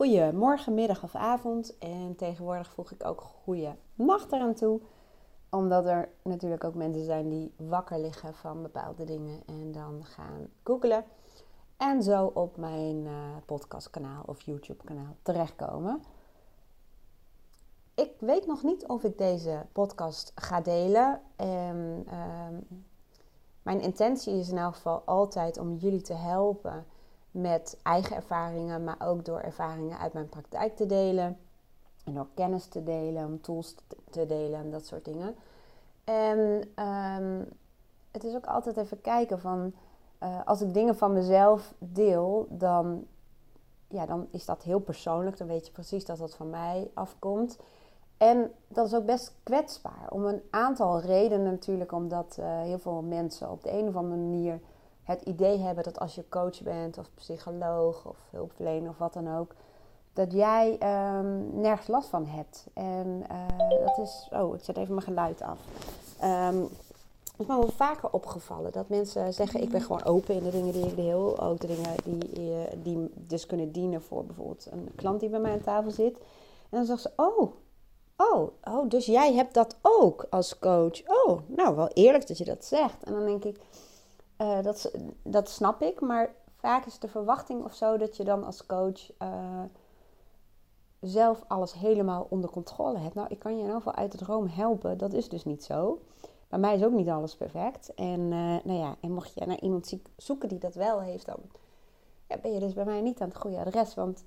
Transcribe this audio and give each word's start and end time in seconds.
goedemorgen, 0.00 0.74
middag 0.74 1.02
of 1.02 1.14
avond. 1.14 1.78
En 1.78 2.16
tegenwoordig 2.16 2.70
voeg 2.70 2.90
ik 2.90 3.06
ook 3.06 3.20
goede 3.20 3.76
nacht 3.94 4.32
eraan 4.32 4.54
toe. 4.54 4.80
Omdat 5.50 5.86
er 5.86 6.08
natuurlijk 6.22 6.64
ook 6.64 6.74
mensen 6.74 7.04
zijn 7.04 7.28
die 7.28 7.52
wakker 7.56 8.00
liggen 8.00 8.34
van 8.34 8.62
bepaalde 8.62 9.04
dingen 9.04 9.42
en 9.46 9.72
dan 9.72 10.04
gaan 10.04 10.48
googlen. 10.62 11.04
En 11.76 12.02
zo 12.02 12.30
op 12.34 12.56
mijn 12.56 13.04
uh, 13.04 13.12
podcastkanaal 13.46 14.22
of 14.26 14.42
YouTube 14.42 14.84
kanaal 14.84 15.16
terechtkomen. 15.22 16.02
Ik 17.94 18.12
weet 18.18 18.46
nog 18.46 18.62
niet 18.62 18.86
of 18.86 19.04
ik 19.04 19.18
deze 19.18 19.66
podcast 19.72 20.32
ga 20.34 20.60
delen. 20.60 21.20
En, 21.36 22.04
ehm, 22.06 22.54
mijn 23.62 23.80
intentie 23.80 24.34
is 24.34 24.48
in 24.48 24.58
elk 24.58 24.74
geval 24.74 25.02
altijd 25.04 25.58
om 25.58 25.74
jullie 25.74 26.02
te 26.02 26.14
helpen 26.14 26.86
met 27.30 27.78
eigen 27.82 28.16
ervaringen, 28.16 28.84
maar 28.84 28.96
ook 28.98 29.24
door 29.24 29.40
ervaringen 29.40 29.98
uit 29.98 30.12
mijn 30.12 30.28
praktijk 30.28 30.76
te 30.76 30.86
delen. 30.86 31.38
En 32.04 32.14
door 32.14 32.26
kennis 32.34 32.66
te 32.66 32.82
delen, 32.82 33.26
om 33.26 33.40
tools 33.40 33.74
te 34.10 34.26
delen 34.26 34.60
en 34.60 34.70
dat 34.70 34.86
soort 34.86 35.04
dingen. 35.04 35.34
En 36.04 36.62
ehm, 36.74 37.42
het 38.10 38.24
is 38.24 38.34
ook 38.34 38.46
altijd 38.46 38.76
even 38.76 39.00
kijken 39.00 39.40
van, 39.40 39.72
uh, 40.22 40.40
als 40.44 40.60
ik 40.60 40.74
dingen 40.74 40.96
van 40.96 41.12
mezelf 41.12 41.74
deel, 41.78 42.46
dan, 42.50 43.06
ja, 43.88 44.06
dan 44.06 44.26
is 44.30 44.44
dat 44.44 44.62
heel 44.62 44.80
persoonlijk. 44.80 45.38
Dan 45.38 45.46
weet 45.46 45.66
je 45.66 45.72
precies 45.72 46.04
dat 46.04 46.18
dat 46.18 46.34
van 46.34 46.50
mij 46.50 46.90
afkomt. 46.94 47.58
En 48.16 48.52
dat 48.68 48.86
is 48.86 48.94
ook 48.94 49.06
best 49.06 49.34
kwetsbaar. 49.42 50.06
Om 50.08 50.24
een 50.24 50.42
aantal 50.50 51.00
redenen 51.00 51.50
natuurlijk, 51.50 51.92
omdat 51.92 52.36
uh, 52.40 52.60
heel 52.60 52.78
veel 52.78 53.02
mensen 53.02 53.50
op 53.50 53.62
de 53.62 53.72
een 53.72 53.88
of 53.88 53.96
andere 53.96 54.20
manier 54.20 54.60
het 55.10 55.22
idee 55.22 55.58
hebben 55.58 55.84
dat 55.84 55.98
als 55.98 56.14
je 56.14 56.28
coach 56.28 56.62
bent 56.62 56.98
of 56.98 57.10
psycholoog 57.14 58.04
of 58.06 58.16
hulpverlener 58.30 58.90
of 58.90 58.98
wat 58.98 59.12
dan 59.12 59.36
ook, 59.36 59.54
dat 60.12 60.32
jij 60.32 60.78
um, 61.18 61.60
nergens 61.60 61.88
last 61.88 62.08
van 62.08 62.26
hebt. 62.26 62.66
En 62.74 63.24
uh, 63.30 63.84
dat 63.86 63.98
is. 63.98 64.28
Oh, 64.32 64.54
ik 64.54 64.64
zet 64.64 64.76
even 64.76 64.94
mijn 64.94 65.06
geluid 65.06 65.42
af. 65.42 65.58
Um, 66.24 66.68
het 67.40 67.48
is 67.48 67.54
me 67.54 67.60
wel 67.60 67.72
vaker 67.76 68.10
opgevallen 68.10 68.72
dat 68.72 68.88
mensen 68.88 69.34
zeggen: 69.34 69.62
Ik 69.62 69.68
ben 69.68 69.80
gewoon 69.80 70.04
open 70.04 70.34
in 70.34 70.42
de 70.42 70.50
dingen 70.50 70.72
die 70.72 70.86
ik 70.86 70.96
deel. 70.96 71.40
Ook 71.40 71.60
dingen 71.60 71.94
die, 72.04 72.54
eh, 72.54 72.76
die 72.82 73.10
dus 73.14 73.46
kunnen 73.46 73.72
dienen 73.72 74.02
voor 74.02 74.24
bijvoorbeeld 74.24 74.66
een 74.70 74.88
klant 74.94 75.20
die 75.20 75.28
bij 75.28 75.40
mij 75.40 75.52
aan 75.52 75.60
tafel 75.60 75.90
zit. 75.90 76.14
En 76.70 76.78
dan 76.78 76.84
zegt 76.84 77.00
ze: 77.00 77.10
Oh, 77.16 77.52
oh, 78.16 78.48
oh, 78.64 78.88
dus 78.88 79.06
jij 79.06 79.34
hebt 79.34 79.54
dat 79.54 79.76
ook 79.82 80.26
als 80.30 80.58
coach. 80.58 81.00
Oh, 81.06 81.38
nou 81.46 81.76
wel 81.76 81.88
eerlijk 81.88 82.28
dat 82.28 82.38
je 82.38 82.44
dat 82.44 82.64
zegt. 82.64 83.02
En 83.04 83.12
dan 83.12 83.24
denk 83.24 83.44
ik: 83.44 83.60
uh, 84.40 84.62
dat, 84.62 84.92
dat 85.22 85.48
snap 85.48 85.82
ik, 85.82 86.00
maar 86.00 86.34
vaak 86.56 86.86
is 86.86 86.98
de 86.98 87.08
verwachting 87.08 87.64
of 87.64 87.74
zo 87.74 87.96
dat 87.96 88.16
je 88.16 88.24
dan 88.24 88.44
als 88.44 88.66
coach 88.66 89.10
uh, 89.22 89.62
zelf 91.00 91.44
alles 91.48 91.72
helemaal 91.72 92.26
onder 92.30 92.50
controle 92.50 92.98
hebt. 92.98 93.14
Nou, 93.14 93.28
ik 93.28 93.38
kan 93.38 93.52
je 93.52 93.58
in 93.58 93.64
ieder 93.64 93.80
geval 93.80 93.94
uit 93.94 94.12
het 94.12 94.20
droom 94.20 94.46
helpen. 94.46 94.98
Dat 94.98 95.12
is 95.12 95.28
dus 95.28 95.44
niet 95.44 95.64
zo. 95.64 96.00
Bij 96.48 96.58
mij 96.58 96.74
is 96.74 96.84
ook 96.84 96.92
niet 96.92 97.08
alles 97.08 97.36
perfect. 97.36 97.94
En, 97.94 98.20
uh, 98.20 98.56
nou 98.64 98.78
ja, 98.78 98.96
en 99.00 99.12
mocht 99.12 99.34
je 99.34 99.46
naar 99.46 99.60
iemand 99.60 99.96
zoeken 100.16 100.48
die 100.48 100.58
dat 100.58 100.74
wel 100.74 101.00
heeft, 101.00 101.26
dan 101.26 101.38
ja, 102.26 102.36
ben 102.38 102.52
je 102.52 102.60
dus 102.60 102.72
bij 102.72 102.84
mij 102.84 103.00
niet 103.00 103.20
aan 103.20 103.28
het 103.28 103.38
goede 103.38 103.58
adres. 103.58 103.94
Want 103.94 104.24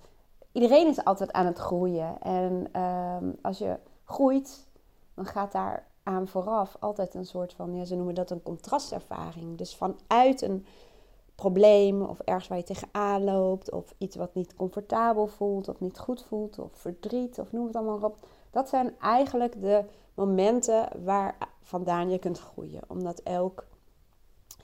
iedereen 0.51 0.87
is 0.87 1.03
altijd 1.03 1.31
aan 1.31 1.45
het 1.45 1.57
groeien. 1.57 2.21
En 2.21 2.67
uh, 2.75 3.17
als 3.41 3.57
je 3.57 3.79
groeit, 4.03 4.67
dan 5.13 5.25
gaat 5.25 5.51
daar 5.51 5.87
aan 6.03 6.27
vooraf 6.27 6.77
altijd 6.79 7.13
een 7.13 7.25
soort 7.25 7.53
van, 7.53 7.75
ja, 7.75 7.85
ze 7.85 7.95
noemen 7.95 8.15
dat 8.15 8.31
een 8.31 8.43
contrastervaring. 8.43 9.57
Dus 9.57 9.75
vanuit 9.75 10.41
een 10.41 10.65
probleem 11.35 12.01
of 12.01 12.19
ergens 12.19 12.47
waar 12.47 12.57
je 12.57 12.63
tegenaan 12.63 13.23
loopt, 13.23 13.71
of 13.71 13.93
iets 13.97 14.15
wat 14.15 14.33
niet 14.33 14.55
comfortabel 14.55 15.27
voelt, 15.27 15.67
of 15.67 15.79
niet 15.79 15.99
goed 15.99 16.23
voelt, 16.23 16.59
of 16.59 16.71
verdriet, 16.73 17.39
of 17.39 17.51
noem 17.51 17.65
het 17.65 17.75
allemaal 17.75 18.09
op. 18.09 18.17
Dat 18.51 18.69
zijn 18.69 18.99
eigenlijk 18.99 19.61
de 19.61 19.85
momenten 20.13 21.03
waar 21.03 21.37
vandaan 21.61 22.09
je 22.09 22.19
kunt 22.19 22.39
groeien. 22.39 22.81
Omdat 22.87 23.19
elk, 23.19 23.65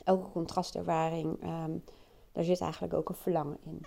elke 0.04 0.32
contrastervaring, 0.32 1.44
um, 1.44 1.84
daar 2.32 2.44
zit 2.44 2.62
eigenlijk 2.62 2.94
ook 2.94 3.10
een 3.10 3.16
verlangen 3.16 3.58
in. 3.64 3.86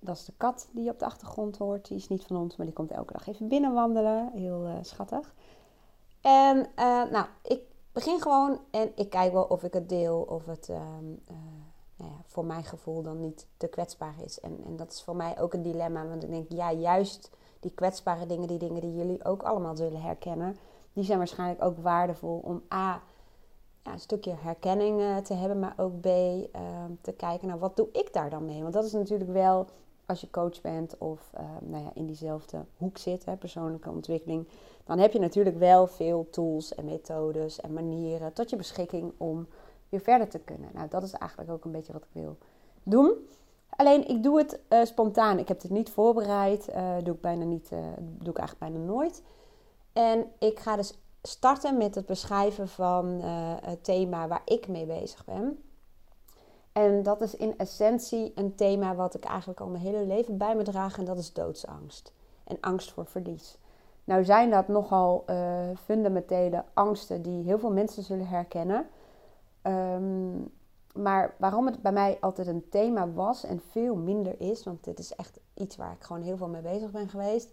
Dat 0.00 0.16
is 0.16 0.24
de 0.24 0.32
kat 0.36 0.68
die 0.72 0.84
je 0.84 0.90
op 0.90 0.98
de 0.98 1.04
achtergrond 1.04 1.56
hoort. 1.56 1.88
Die 1.88 1.96
is 1.96 2.08
niet 2.08 2.24
van 2.24 2.36
ons, 2.36 2.56
maar 2.56 2.66
die 2.66 2.74
komt 2.74 2.90
elke 2.90 3.12
dag 3.12 3.26
even 3.26 3.48
binnenwandelen. 3.48 4.30
Heel 4.34 4.66
uh, 4.66 4.72
schattig. 4.82 5.34
En 6.28 6.56
uh, 6.58 7.10
nou, 7.10 7.26
ik 7.42 7.60
begin 7.92 8.20
gewoon 8.20 8.60
en 8.70 8.92
ik 8.94 9.10
kijk 9.10 9.32
wel 9.32 9.44
of 9.44 9.62
ik 9.62 9.72
het 9.72 9.88
deel, 9.88 10.20
of 10.20 10.46
het 10.46 10.68
uh, 10.68 10.76
nou 11.96 12.10
ja, 12.10 12.22
voor 12.26 12.44
mijn 12.44 12.64
gevoel 12.64 13.02
dan 13.02 13.20
niet 13.20 13.46
te 13.56 13.66
kwetsbaar 13.66 14.14
is. 14.24 14.40
En, 14.40 14.60
en 14.64 14.76
dat 14.76 14.92
is 14.92 15.02
voor 15.02 15.16
mij 15.16 15.40
ook 15.40 15.52
een 15.52 15.62
dilemma, 15.62 16.06
want 16.06 16.22
ik 16.22 16.30
denk, 16.30 16.52
ja, 16.52 16.72
juist 16.72 17.30
die 17.60 17.70
kwetsbare 17.70 18.26
dingen, 18.26 18.48
die 18.48 18.58
dingen 18.58 18.80
die 18.80 18.94
jullie 18.94 19.24
ook 19.24 19.42
allemaal 19.42 19.76
zullen 19.76 20.00
herkennen, 20.00 20.56
die 20.92 21.04
zijn 21.04 21.18
waarschijnlijk 21.18 21.64
ook 21.64 21.78
waardevol 21.78 22.40
om 22.44 22.62
A, 22.74 23.02
ja, 23.84 23.92
een 23.92 24.00
stukje 24.00 24.34
herkenning 24.38 25.00
uh, 25.00 25.16
te 25.16 25.34
hebben, 25.34 25.58
maar 25.58 25.74
ook 25.76 26.00
B, 26.00 26.06
ehm, 26.06 26.92
te 27.00 27.12
kijken, 27.12 27.48
nou, 27.48 27.60
wat 27.60 27.76
doe 27.76 27.88
ik 27.92 28.12
daar 28.12 28.30
dan 28.30 28.44
mee? 28.44 28.62
Want 28.62 28.74
dat 28.74 28.84
is 28.84 28.92
natuurlijk 28.92 29.30
wel 29.30 29.66
als 30.08 30.20
je 30.20 30.30
coach 30.30 30.60
bent 30.60 30.98
of 30.98 31.30
uh, 31.34 31.40
nou 31.60 31.84
ja, 31.84 31.90
in 31.94 32.06
diezelfde 32.06 32.64
hoek 32.76 32.98
zit, 32.98 33.24
hè, 33.24 33.36
persoonlijke 33.36 33.90
ontwikkeling, 33.90 34.48
dan 34.84 34.98
heb 34.98 35.12
je 35.12 35.18
natuurlijk 35.18 35.58
wel 35.58 35.86
veel 35.86 36.26
tools 36.30 36.74
en 36.74 36.84
methodes 36.84 37.60
en 37.60 37.72
manieren 37.72 38.32
tot 38.32 38.50
je 38.50 38.56
beschikking 38.56 39.12
om 39.16 39.46
weer 39.88 40.00
verder 40.00 40.28
te 40.28 40.38
kunnen. 40.38 40.70
Nou, 40.72 40.88
dat 40.88 41.02
is 41.02 41.12
eigenlijk 41.12 41.50
ook 41.50 41.64
een 41.64 41.72
beetje 41.72 41.92
wat 41.92 42.02
ik 42.02 42.12
wil 42.12 42.36
doen. 42.82 43.12
Alleen 43.68 44.08
ik 44.08 44.22
doe 44.22 44.38
het 44.38 44.60
uh, 44.68 44.84
spontaan. 44.84 45.38
Ik 45.38 45.48
heb 45.48 45.62
het 45.62 45.70
niet 45.70 45.90
voorbereid. 45.90 46.68
Uh, 46.68 46.96
doe 47.04 47.14
ik 47.14 47.20
bijna 47.20 47.44
niet. 47.44 47.70
Uh, 47.72 47.78
doe 47.98 48.30
ik 48.30 48.38
eigenlijk 48.38 48.72
bijna 48.72 48.86
nooit. 48.92 49.22
En 49.92 50.26
ik 50.38 50.58
ga 50.58 50.76
dus 50.76 50.98
starten 51.22 51.76
met 51.76 51.94
het 51.94 52.06
beschrijven 52.06 52.68
van 52.68 53.06
het 53.62 53.84
thema 53.84 54.28
waar 54.28 54.42
ik 54.44 54.68
mee 54.68 54.86
bezig 54.86 55.24
ben. 55.24 55.62
En 56.72 57.02
dat 57.02 57.20
is 57.20 57.36
in 57.36 57.58
essentie 57.58 58.32
een 58.34 58.54
thema 58.54 58.94
wat 58.94 59.14
ik 59.14 59.24
eigenlijk 59.24 59.60
al 59.60 59.68
mijn 59.68 59.82
hele 59.82 60.04
leven 60.04 60.36
bij 60.36 60.56
me 60.56 60.62
draag. 60.62 60.98
En 60.98 61.04
dat 61.04 61.18
is 61.18 61.32
doodsangst. 61.32 62.12
En 62.44 62.56
angst 62.60 62.92
voor 62.92 63.06
verlies. 63.06 63.58
Nou 64.04 64.24
zijn 64.24 64.50
dat 64.50 64.68
nogal 64.68 65.24
uh, 65.26 65.60
fundamentele 65.84 66.64
angsten 66.72 67.22
die 67.22 67.44
heel 67.44 67.58
veel 67.58 67.72
mensen 67.72 68.02
zullen 68.02 68.26
herkennen. 68.26 68.86
Um, 69.62 70.50
maar 70.94 71.34
waarom 71.38 71.66
het 71.66 71.82
bij 71.82 71.92
mij 71.92 72.16
altijd 72.20 72.46
een 72.46 72.68
thema 72.68 73.12
was 73.12 73.44
en 73.44 73.60
veel 73.70 73.94
minder 73.94 74.40
is, 74.40 74.64
want 74.64 74.84
dit 74.84 74.98
is 74.98 75.14
echt 75.14 75.40
iets 75.54 75.76
waar 75.76 75.92
ik 75.92 76.04
gewoon 76.04 76.22
heel 76.22 76.36
veel 76.36 76.48
mee 76.48 76.62
bezig 76.62 76.90
ben 76.90 77.08
geweest, 77.08 77.50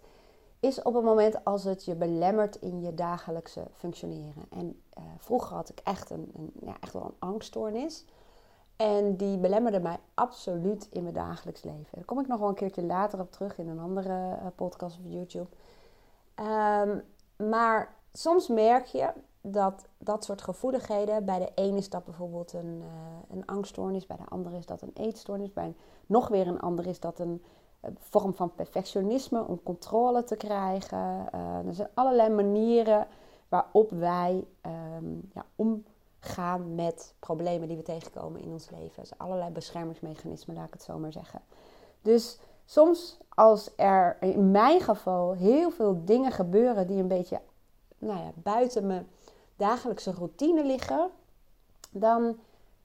is 0.60 0.82
op 0.82 0.94
het 0.94 1.04
moment 1.04 1.44
als 1.44 1.64
het 1.64 1.84
je 1.84 1.94
belemmert 1.94 2.56
in 2.56 2.80
je 2.80 2.94
dagelijkse 2.94 3.62
functioneren. 3.72 4.44
En 4.50 4.80
uh, 4.98 5.04
vroeger 5.18 5.56
had 5.56 5.68
ik 5.68 5.80
echt, 5.84 6.10
een, 6.10 6.30
een, 6.34 6.52
ja, 6.60 6.76
echt 6.80 6.92
wel 6.92 7.04
een 7.04 7.28
angststoornis. 7.28 8.04
En 8.76 9.16
die 9.16 9.38
belemmerde 9.38 9.80
mij 9.80 9.98
absoluut 10.14 10.88
in 10.90 11.02
mijn 11.02 11.14
dagelijks 11.14 11.62
leven. 11.62 11.88
Daar 11.90 12.04
kom 12.04 12.20
ik 12.20 12.26
nog 12.26 12.38
wel 12.38 12.48
een 12.48 12.54
keertje 12.54 12.84
later 12.84 13.20
op 13.20 13.32
terug 13.32 13.58
in 13.58 13.68
een 13.68 13.78
andere 13.78 14.08
uh, 14.10 14.46
podcast 14.54 14.98
of 14.98 15.04
YouTube. 15.04 15.48
Um, 16.40 17.02
maar 17.48 17.94
soms 18.12 18.48
merk 18.48 18.84
je 18.84 19.12
dat 19.40 19.88
dat 19.98 20.24
soort 20.24 20.42
gevoeligheden, 20.42 21.24
bij 21.24 21.38
de 21.38 21.50
ene 21.54 21.76
is 21.76 21.90
dat 21.90 22.04
bijvoorbeeld 22.04 22.52
een, 22.52 22.82
uh, 22.82 22.86
een 23.30 23.46
angststoornis, 23.46 24.06
bij 24.06 24.16
de 24.16 24.28
andere 24.28 24.56
is 24.56 24.66
dat 24.66 24.82
een 24.82 24.94
eetstoornis, 24.94 25.52
bij 25.52 25.64
een, 25.64 25.76
nog 26.06 26.28
weer 26.28 26.46
een 26.46 26.60
ander 26.60 26.86
is 26.86 27.00
dat 27.00 27.18
een, 27.18 27.44
een 27.80 27.96
vorm 28.00 28.34
van 28.34 28.54
perfectionisme 28.54 29.46
om 29.46 29.62
controle 29.62 30.24
te 30.24 30.36
krijgen. 30.36 31.32
Er 31.66 31.74
zijn 31.74 31.88
allerlei 31.94 32.28
manieren 32.34 33.06
waarop 33.48 33.90
wij 33.90 34.46
um, 34.96 35.30
ja, 35.34 35.44
omgaan 36.22 36.74
met 36.74 37.14
problemen 37.18 37.68
die 37.68 37.76
we 37.76 37.82
tegenkomen 37.82 38.40
in 38.40 38.50
ons 38.50 38.70
leven. 38.70 39.02
Dus 39.02 39.18
allerlei 39.18 39.50
beschermingsmechanismen, 39.50 40.56
laat 40.56 40.66
ik 40.66 40.72
het 40.72 40.82
zo 40.82 40.98
maar 40.98 41.12
zeggen. 41.12 41.40
Dus 42.02 42.38
soms 42.64 43.18
als 43.28 43.70
er 43.76 44.16
in 44.20 44.50
mijn 44.50 44.80
geval 44.80 45.32
heel 45.32 45.70
veel 45.70 46.04
dingen 46.04 46.32
gebeuren 46.32 46.86
die 46.86 46.98
een 46.98 47.08
beetje 47.08 47.40
nou 47.98 48.18
ja, 48.18 48.30
buiten 48.34 48.86
mijn 48.86 49.08
dagelijkse 49.56 50.10
routine 50.10 50.64
liggen, 50.64 51.10
dan 51.90 52.38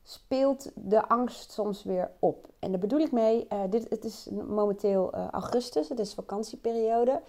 speelt 0.04 0.72
de 0.76 1.08
angst 1.08 1.52
soms 1.52 1.84
weer 1.84 2.12
op. 2.20 2.48
En 2.60 2.72
daar 2.72 2.80
bedoel 2.80 3.00
ik 3.00 3.12
mee, 3.12 3.48
uh, 3.50 3.60
dit, 3.70 3.90
het 3.90 4.06
is 4.06 4.28
momenteel 4.48 5.16
uh, 5.16 5.28
augustus, 5.30 5.90
het 5.90 6.00
is 6.00 6.14
vakantieperiode. 6.14 7.22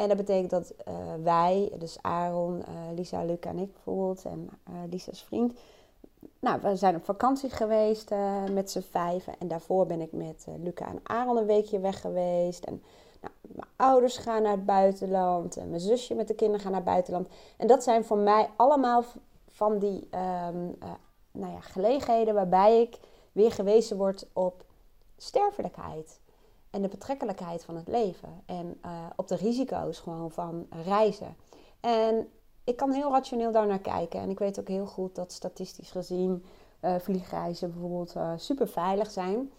En 0.00 0.08
dat 0.08 0.16
betekent 0.16 0.50
dat 0.50 0.74
uh, 0.88 0.94
wij, 1.22 1.72
dus 1.78 1.98
Aaron, 2.00 2.64
Lisa, 2.94 3.24
Luca 3.24 3.48
en 3.48 3.58
ik 3.58 3.72
bijvoorbeeld, 3.72 4.24
en 4.24 4.50
Lisa's 4.90 5.22
vriend, 5.22 5.52
nou, 6.38 6.60
we 6.60 6.76
zijn 6.76 6.96
op 6.96 7.04
vakantie 7.04 7.50
geweest 7.50 8.10
met 8.52 8.70
z'n 8.70 8.80
vijven. 8.90 9.34
En 9.38 9.48
daarvoor 9.48 9.86
ben 9.86 10.00
ik 10.00 10.12
met 10.12 10.46
Luca 10.62 10.86
en 10.86 11.00
Aaron 11.02 11.36
een 11.36 11.46
weekje 11.46 11.80
weg 11.80 12.00
geweest. 12.00 12.64
En 12.64 12.82
nou, 13.20 13.34
mijn 13.40 13.68
ouders 13.76 14.16
gaan 14.16 14.42
naar 14.42 14.52
het 14.52 14.66
buitenland. 14.66 15.56
En 15.56 15.68
mijn 15.68 15.80
zusje 15.80 16.14
met 16.14 16.28
de 16.28 16.34
kinderen 16.34 16.60
gaan 16.60 16.72
naar 16.72 16.80
het 16.80 16.90
buitenland. 16.90 17.28
En 17.56 17.66
dat 17.66 17.82
zijn 17.82 18.04
voor 18.04 18.18
mij 18.18 18.48
allemaal 18.56 19.04
van 19.48 19.78
die 19.78 20.08
uh, 20.14 20.48
nou 21.32 21.52
ja, 21.52 21.60
gelegenheden 21.60 22.34
waarbij 22.34 22.80
ik 22.80 22.98
weer 23.32 23.52
gewezen 23.52 23.96
word 23.96 24.26
op 24.32 24.64
sterfelijkheid. 25.16 26.20
En 26.70 26.82
de 26.82 26.88
betrekkelijkheid 26.88 27.64
van 27.64 27.76
het 27.76 27.88
leven. 27.88 28.42
En 28.46 28.78
uh, 28.84 29.06
op 29.16 29.28
de 29.28 29.36
risico's 29.36 29.98
gewoon 29.98 30.30
van 30.30 30.66
reizen. 30.84 31.36
En 31.80 32.28
ik 32.64 32.76
kan 32.76 32.92
heel 32.92 33.10
rationeel 33.10 33.52
daar 33.52 33.66
naar 33.66 33.80
kijken. 33.80 34.20
En 34.20 34.30
ik 34.30 34.38
weet 34.38 34.60
ook 34.60 34.68
heel 34.68 34.86
goed 34.86 35.14
dat 35.14 35.32
statistisch 35.32 35.90
gezien 35.90 36.44
uh, 36.82 36.98
vliegreizen 36.98 37.70
bijvoorbeeld 37.70 38.16
uh, 38.16 38.32
super 38.36 38.68
veilig 38.68 39.10
zijn. 39.10 39.52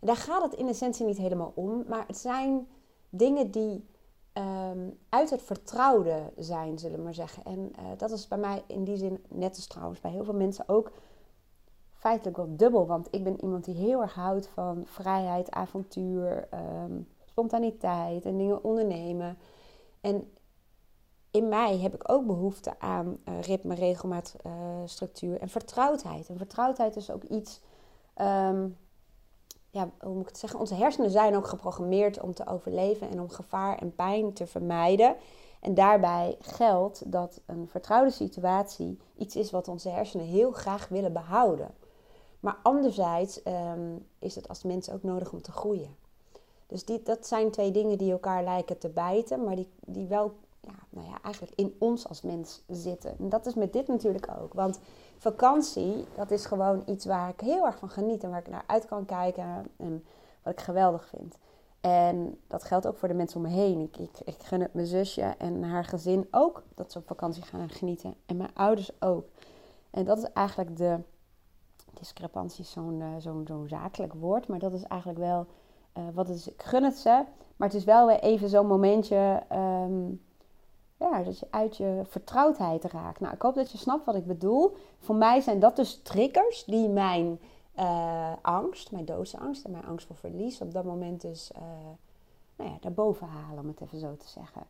En 0.00 0.06
daar 0.06 0.16
gaat 0.16 0.42
het 0.42 0.54
in 0.54 0.68
essentie 0.68 1.06
niet 1.06 1.18
helemaal 1.18 1.52
om. 1.54 1.84
Maar 1.88 2.04
het 2.06 2.18
zijn 2.18 2.68
dingen 3.08 3.50
die 3.50 3.84
um, 4.32 4.98
uit 5.08 5.30
het 5.30 5.42
vertrouwde 5.42 6.32
zijn, 6.36 6.78
zullen 6.78 6.96
we 6.96 7.04
maar 7.04 7.14
zeggen. 7.14 7.44
En 7.44 7.72
dat 7.96 8.10
is 8.10 8.28
bij 8.28 8.38
mij 8.38 8.62
in 8.66 8.84
die 8.84 8.96
zin, 8.96 9.24
net 9.28 9.56
als 9.56 9.66
trouwens 9.66 10.00
bij 10.00 10.10
heel 10.10 10.24
veel 10.24 10.34
mensen 10.34 10.68
ook, 10.68 10.92
feitelijk 12.02 12.36
wel 12.36 12.56
dubbel. 12.56 12.86
Want 12.86 13.08
ik 13.10 13.24
ben 13.24 13.40
iemand 13.42 13.64
die 13.64 13.74
heel 13.74 14.02
erg 14.02 14.14
houdt 14.14 14.46
van 14.46 14.82
vrijheid, 14.86 15.50
avontuur, 15.50 16.48
um, 16.84 17.08
spontaniteit 17.24 18.24
en 18.24 18.36
dingen 18.36 18.64
ondernemen. 18.64 19.38
En 20.00 20.32
in 21.30 21.48
mij 21.48 21.78
heb 21.78 21.94
ik 21.94 22.10
ook 22.10 22.26
behoefte 22.26 22.80
aan 22.80 23.18
uh, 23.24 23.40
ritme, 23.40 23.74
regelmaat, 23.74 24.36
uh, 24.46 24.52
structuur 24.84 25.40
en 25.40 25.48
vertrouwdheid. 25.48 26.28
En 26.28 26.36
vertrouwdheid 26.36 26.96
is 26.96 27.10
ook 27.10 27.22
iets, 27.22 27.60
um, 28.16 28.76
ja, 29.70 29.90
hoe 30.00 30.12
moet 30.12 30.22
ik 30.22 30.28
het 30.28 30.38
zeggen? 30.38 30.60
Onze 30.60 30.74
hersenen 30.74 31.10
zijn 31.10 31.36
ook 31.36 31.46
geprogrammeerd 31.46 32.20
om 32.20 32.34
te 32.34 32.46
overleven 32.46 33.10
en 33.10 33.20
om 33.20 33.28
gevaar 33.28 33.78
en 33.78 33.94
pijn 33.94 34.32
te 34.32 34.46
vermijden. 34.46 35.16
En 35.60 35.74
daarbij 35.74 36.36
geldt 36.40 37.12
dat 37.12 37.40
een 37.46 37.68
vertrouwde 37.68 38.10
situatie 38.10 38.98
iets 39.16 39.36
is 39.36 39.50
wat 39.50 39.68
onze 39.68 39.88
hersenen 39.88 40.26
heel 40.26 40.52
graag 40.52 40.88
willen 40.88 41.12
behouden. 41.12 41.80
Maar 42.42 42.58
anderzijds 42.62 43.40
um, 43.46 44.06
is 44.18 44.34
het 44.34 44.48
als 44.48 44.62
mens 44.62 44.90
ook 44.90 45.02
nodig 45.02 45.32
om 45.32 45.42
te 45.42 45.52
groeien. 45.52 45.96
Dus 46.66 46.84
die, 46.84 47.02
dat 47.02 47.26
zijn 47.26 47.50
twee 47.50 47.70
dingen 47.70 47.98
die 47.98 48.12
elkaar 48.12 48.44
lijken 48.44 48.78
te 48.78 48.88
bijten, 48.88 49.44
maar 49.44 49.56
die, 49.56 49.68
die 49.80 50.06
wel 50.06 50.34
ja, 50.60 50.74
nou 50.90 51.06
ja, 51.06 51.22
eigenlijk 51.22 51.54
in 51.56 51.76
ons 51.78 52.08
als 52.08 52.22
mens 52.22 52.62
zitten. 52.68 53.18
En 53.18 53.28
dat 53.28 53.46
is 53.46 53.54
met 53.54 53.72
dit 53.72 53.88
natuurlijk 53.88 54.28
ook. 54.40 54.54
Want 54.54 54.78
vakantie, 55.18 56.04
dat 56.14 56.30
is 56.30 56.44
gewoon 56.44 56.82
iets 56.86 57.04
waar 57.04 57.28
ik 57.28 57.40
heel 57.40 57.66
erg 57.66 57.78
van 57.78 57.88
geniet 57.88 58.24
en 58.24 58.30
waar 58.30 58.38
ik 58.38 58.48
naar 58.48 58.64
uit 58.66 58.86
kan 58.86 59.04
kijken 59.04 59.66
en 59.76 60.04
wat 60.42 60.52
ik 60.52 60.60
geweldig 60.60 61.06
vind. 61.06 61.38
En 61.80 62.38
dat 62.46 62.64
geldt 62.64 62.86
ook 62.86 62.98
voor 62.98 63.08
de 63.08 63.14
mensen 63.14 63.36
om 63.36 63.42
me 63.42 63.52
heen. 63.52 63.80
Ik, 63.80 63.96
ik, 63.96 64.20
ik 64.24 64.42
gun 64.42 64.60
het 64.60 64.74
mijn 64.74 64.86
zusje 64.86 65.34
en 65.38 65.62
haar 65.62 65.84
gezin 65.84 66.28
ook 66.30 66.62
dat 66.74 66.92
ze 66.92 66.98
op 66.98 67.06
vakantie 67.06 67.42
gaan 67.42 67.68
genieten. 67.68 68.14
En 68.26 68.36
mijn 68.36 68.54
ouders 68.54 68.90
ook. 69.00 69.24
En 69.90 70.04
dat 70.04 70.18
is 70.18 70.32
eigenlijk 70.32 70.76
de 70.76 70.98
discrepantie, 72.02 72.64
zo'n 72.64 73.00
uh, 73.00 73.06
zo'n 73.18 73.44
zo'n 73.46 73.68
zakelijk 73.68 74.14
woord. 74.14 74.46
Maar 74.48 74.58
dat 74.58 74.72
is 74.72 74.82
eigenlijk 74.82 75.20
wel 75.20 75.46
uh, 75.98 76.04
wat 76.14 76.28
is. 76.28 76.48
Ik 76.48 76.62
gun 76.62 76.84
het 76.84 76.96
ze. 76.96 77.24
Maar 77.56 77.68
het 77.68 77.76
is 77.76 77.84
wel 77.84 78.06
weer 78.06 78.20
even 78.20 78.48
zo'n 78.48 78.66
momentje. 78.66 79.42
Um, 79.52 80.20
ja, 80.96 81.22
dat 81.22 81.38
je 81.38 81.46
uit 81.50 81.76
je 81.76 82.02
vertrouwdheid 82.04 82.84
raakt. 82.84 83.20
Nou, 83.20 83.34
ik 83.34 83.42
hoop 83.42 83.54
dat 83.54 83.72
je 83.72 83.78
snapt 83.78 84.04
wat 84.04 84.14
ik 84.14 84.26
bedoel. 84.26 84.76
Voor 84.98 85.14
mij 85.14 85.40
zijn 85.40 85.58
dat 85.60 85.76
dus 85.76 86.02
triggers 86.02 86.64
die 86.64 86.88
mijn 86.88 87.40
uh, 87.78 88.32
angst, 88.42 88.92
mijn 88.92 89.04
doodsangst 89.04 89.64
en 89.64 89.70
mijn 89.70 89.86
angst 89.86 90.06
voor 90.06 90.16
verlies 90.16 90.60
op 90.60 90.72
dat 90.72 90.84
moment 90.84 91.20
dus 91.20 91.50
nou 92.56 92.70
ja, 92.70 92.76
daarboven 92.80 93.26
halen, 93.26 93.62
om 93.62 93.68
het 93.68 93.80
even 93.80 93.98
zo 93.98 94.16
te 94.16 94.28
zeggen. 94.28 94.62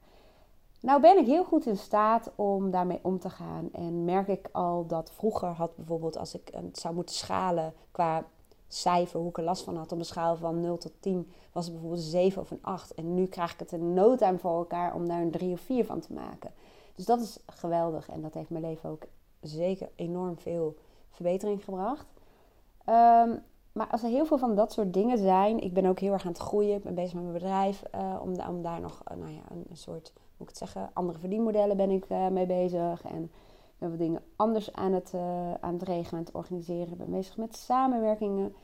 Nou 0.82 1.00
ben 1.00 1.18
ik 1.18 1.26
heel 1.26 1.44
goed 1.44 1.66
in 1.66 1.76
staat 1.76 2.30
om 2.34 2.70
daarmee 2.70 2.98
om 3.02 3.18
te 3.18 3.30
gaan. 3.30 3.68
En 3.72 4.04
merk 4.04 4.28
ik 4.28 4.48
al 4.52 4.86
dat 4.86 5.10
vroeger 5.10 5.48
had 5.48 5.76
bijvoorbeeld 5.76 6.16
als 6.16 6.34
ik 6.34 6.48
het 6.54 6.78
zou 6.78 6.94
moeten 6.94 7.14
schalen 7.14 7.74
qua 7.90 8.24
cijfer, 8.68 9.20
hoe 9.20 9.28
ik 9.28 9.38
er 9.38 9.44
last 9.44 9.64
van 9.64 9.76
had 9.76 9.92
op 9.92 9.98
een 9.98 10.04
schaal 10.04 10.36
van 10.36 10.60
0 10.60 10.78
tot 10.78 10.92
10, 11.00 11.32
was 11.52 11.64
het 11.64 11.72
bijvoorbeeld 11.72 12.02
een 12.02 12.10
7 12.10 12.42
of 12.42 12.50
een 12.50 12.62
8. 12.62 12.94
En 12.94 13.14
nu 13.14 13.26
krijg 13.26 13.52
ik 13.52 13.58
het 13.58 13.72
in 13.72 13.94
no 13.94 14.16
time 14.16 14.38
voor 14.38 14.56
elkaar 14.56 14.94
om 14.94 15.08
daar 15.08 15.20
een 15.20 15.30
3 15.30 15.52
of 15.52 15.60
4 15.60 15.84
van 15.84 16.00
te 16.00 16.12
maken. 16.12 16.52
Dus 16.94 17.04
dat 17.04 17.20
is 17.20 17.38
geweldig 17.46 18.08
en 18.08 18.22
dat 18.22 18.34
heeft 18.34 18.50
mijn 18.50 18.64
leven 18.64 18.90
ook 18.90 19.02
zeker 19.40 19.88
enorm 19.94 20.38
veel 20.38 20.76
verbetering 21.10 21.64
gebracht. 21.64 22.06
Um, 22.88 23.42
maar 23.72 23.86
als 23.90 24.02
er 24.02 24.08
heel 24.08 24.26
veel 24.26 24.38
van 24.38 24.54
dat 24.54 24.72
soort 24.72 24.92
dingen 24.92 25.18
zijn, 25.18 25.60
ik 25.60 25.72
ben 25.72 25.86
ook 25.86 25.98
heel 25.98 26.12
erg 26.12 26.22
aan 26.24 26.32
het 26.32 26.40
groeien, 26.40 26.76
ik 26.76 26.82
ben 26.82 26.94
bezig 26.94 27.14
met 27.14 27.22
mijn 27.22 27.34
bedrijf, 27.34 27.82
uh, 27.94 28.16
om, 28.22 28.62
daar 28.62 28.80
nog, 28.80 29.02
uh, 29.10 29.16
nou 29.16 29.32
ja, 29.32 29.40
een, 29.50 29.76
soort, 29.76 30.12
ik 30.42 30.48
het 30.48 30.58
zeggen, 30.58 30.90
andere 30.92 31.18
verdienmodellen 31.18 31.76
ben 31.76 31.90
ik 31.90 32.04
uh, 32.08 32.28
mee 32.28 32.46
bezig. 32.46 33.02
En 33.02 33.30
ben 33.78 33.90
wat 33.90 33.98
dingen 33.98 34.22
anders 34.36 34.72
aan 34.72 34.92
het, 34.92 35.14
aan 35.60 35.72
het 35.72 35.82
regelen 35.82 36.20
en 36.20 36.26
het 36.26 36.34
organiseren. 36.34 36.92
Ik 36.92 36.98
ben 36.98 37.10
bezig 37.10 37.36
met 37.36 37.56
samenwerkingen. 37.56 38.54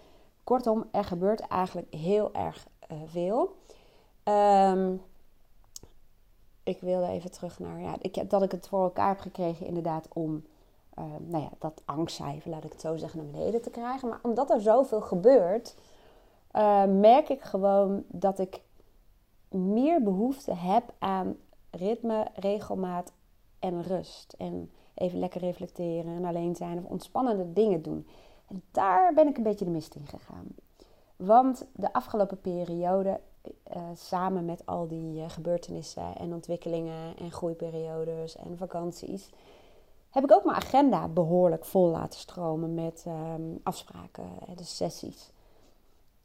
Kortom, 0.45 0.85
er 0.91 1.05
gebeurt 1.05 1.41
eigenlijk 1.41 1.95
heel 1.95 2.35
erg 2.35 2.67
veel. 3.07 3.57
Um, 4.25 5.03
ik 6.63 6.81
wilde 6.81 7.07
even 7.07 7.31
terug 7.31 7.59
naar, 7.59 7.81
ja, 7.81 7.97
ik, 8.01 8.31
dat 8.31 8.43
ik 8.43 8.51
het 8.51 8.69
voor 8.69 8.83
elkaar 8.83 9.09
heb 9.09 9.19
gekregen 9.19 9.67
inderdaad 9.67 10.09
om 10.13 10.45
nou 11.19 11.43
ja, 11.43 11.51
dat 11.59 11.83
angstcijfer, 11.85 12.51
laat 12.51 12.65
ik 12.65 12.73
het 12.73 12.81
zo 12.81 12.97
zeggen, 12.97 13.23
naar 13.23 13.31
beneden 13.31 13.63
te 13.63 13.71
krijgen. 13.71 14.09
Maar 14.09 14.21
omdat 14.23 14.51
er 14.51 14.61
zoveel 14.61 15.01
gebeurt, 15.01 15.75
merk 16.89 17.29
ik 17.29 17.43
gewoon 17.43 18.05
dat 18.09 18.39
ik 18.39 18.61
meer 19.49 20.03
behoefte 20.03 20.55
heb 20.55 20.93
aan 20.99 21.37
ritme, 21.79 22.27
regelmaat 22.35 23.13
en 23.59 23.83
rust. 23.83 24.35
En 24.39 24.71
even 24.95 25.19
lekker 25.19 25.41
reflecteren 25.41 26.17
en 26.17 26.25
alleen 26.25 26.57
zijn 26.57 26.79
of 26.79 26.85
ontspannende 26.85 27.53
dingen 27.53 27.83
doen. 27.83 28.07
En 28.47 28.63
daar 28.71 29.15
ben 29.15 29.29
ik 29.29 29.37
een 29.37 29.43
beetje 29.43 29.65
de 29.65 29.71
mist 29.71 29.95
in 29.95 30.07
gegaan. 30.07 30.47
Want 31.17 31.67
de 31.73 31.93
afgelopen 31.93 32.41
periode, 32.41 33.21
uh, 33.77 33.83
samen 33.95 34.45
met 34.45 34.67
al 34.67 34.89
die 34.89 35.29
gebeurtenissen 35.29 36.17
en 36.17 36.35
ontwikkelingen 36.35 37.17
en 37.17 37.33
groeiperiodes 37.33 38.37
en 38.37 38.57
vakanties, 38.57 39.31
heb 40.11 40.25
ik 40.25 40.33
ook 40.33 40.45
mijn 40.45 40.57
agenda 40.57 41.09
behoorlijk 41.09 41.65
vol 41.65 41.89
laten 41.89 42.21
stromen 42.21 42.75
met 42.75 43.05
um, 43.07 43.61
afspraken, 43.63 44.29
de 44.57 44.65
sessies. 44.65 45.31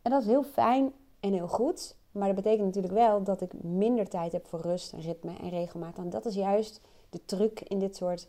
En 0.02 0.12
dat 0.12 0.22
is 0.22 0.28
heel 0.28 0.44
fijn 0.44 0.94
en 1.20 1.34
heel 1.34 1.48
goed. 1.48 1.96
Maar 2.14 2.28
dat 2.28 2.36
betekent 2.36 2.66
natuurlijk 2.66 2.94
wel 2.94 3.24
dat 3.24 3.42
ik 3.42 3.64
minder 3.64 4.10
tijd 4.10 4.32
heb 4.32 4.48
voor 4.48 4.62
rust 4.62 4.94
en 4.94 5.02
ritme 5.02 5.38
en 5.42 5.50
regelmaat. 5.50 5.98
En 5.98 6.10
dat 6.10 6.26
is 6.26 6.36
juist 6.36 6.82
de 7.10 7.26
truc 7.26 7.62
in 7.62 7.80
dit 7.80 7.96
soort 7.96 8.28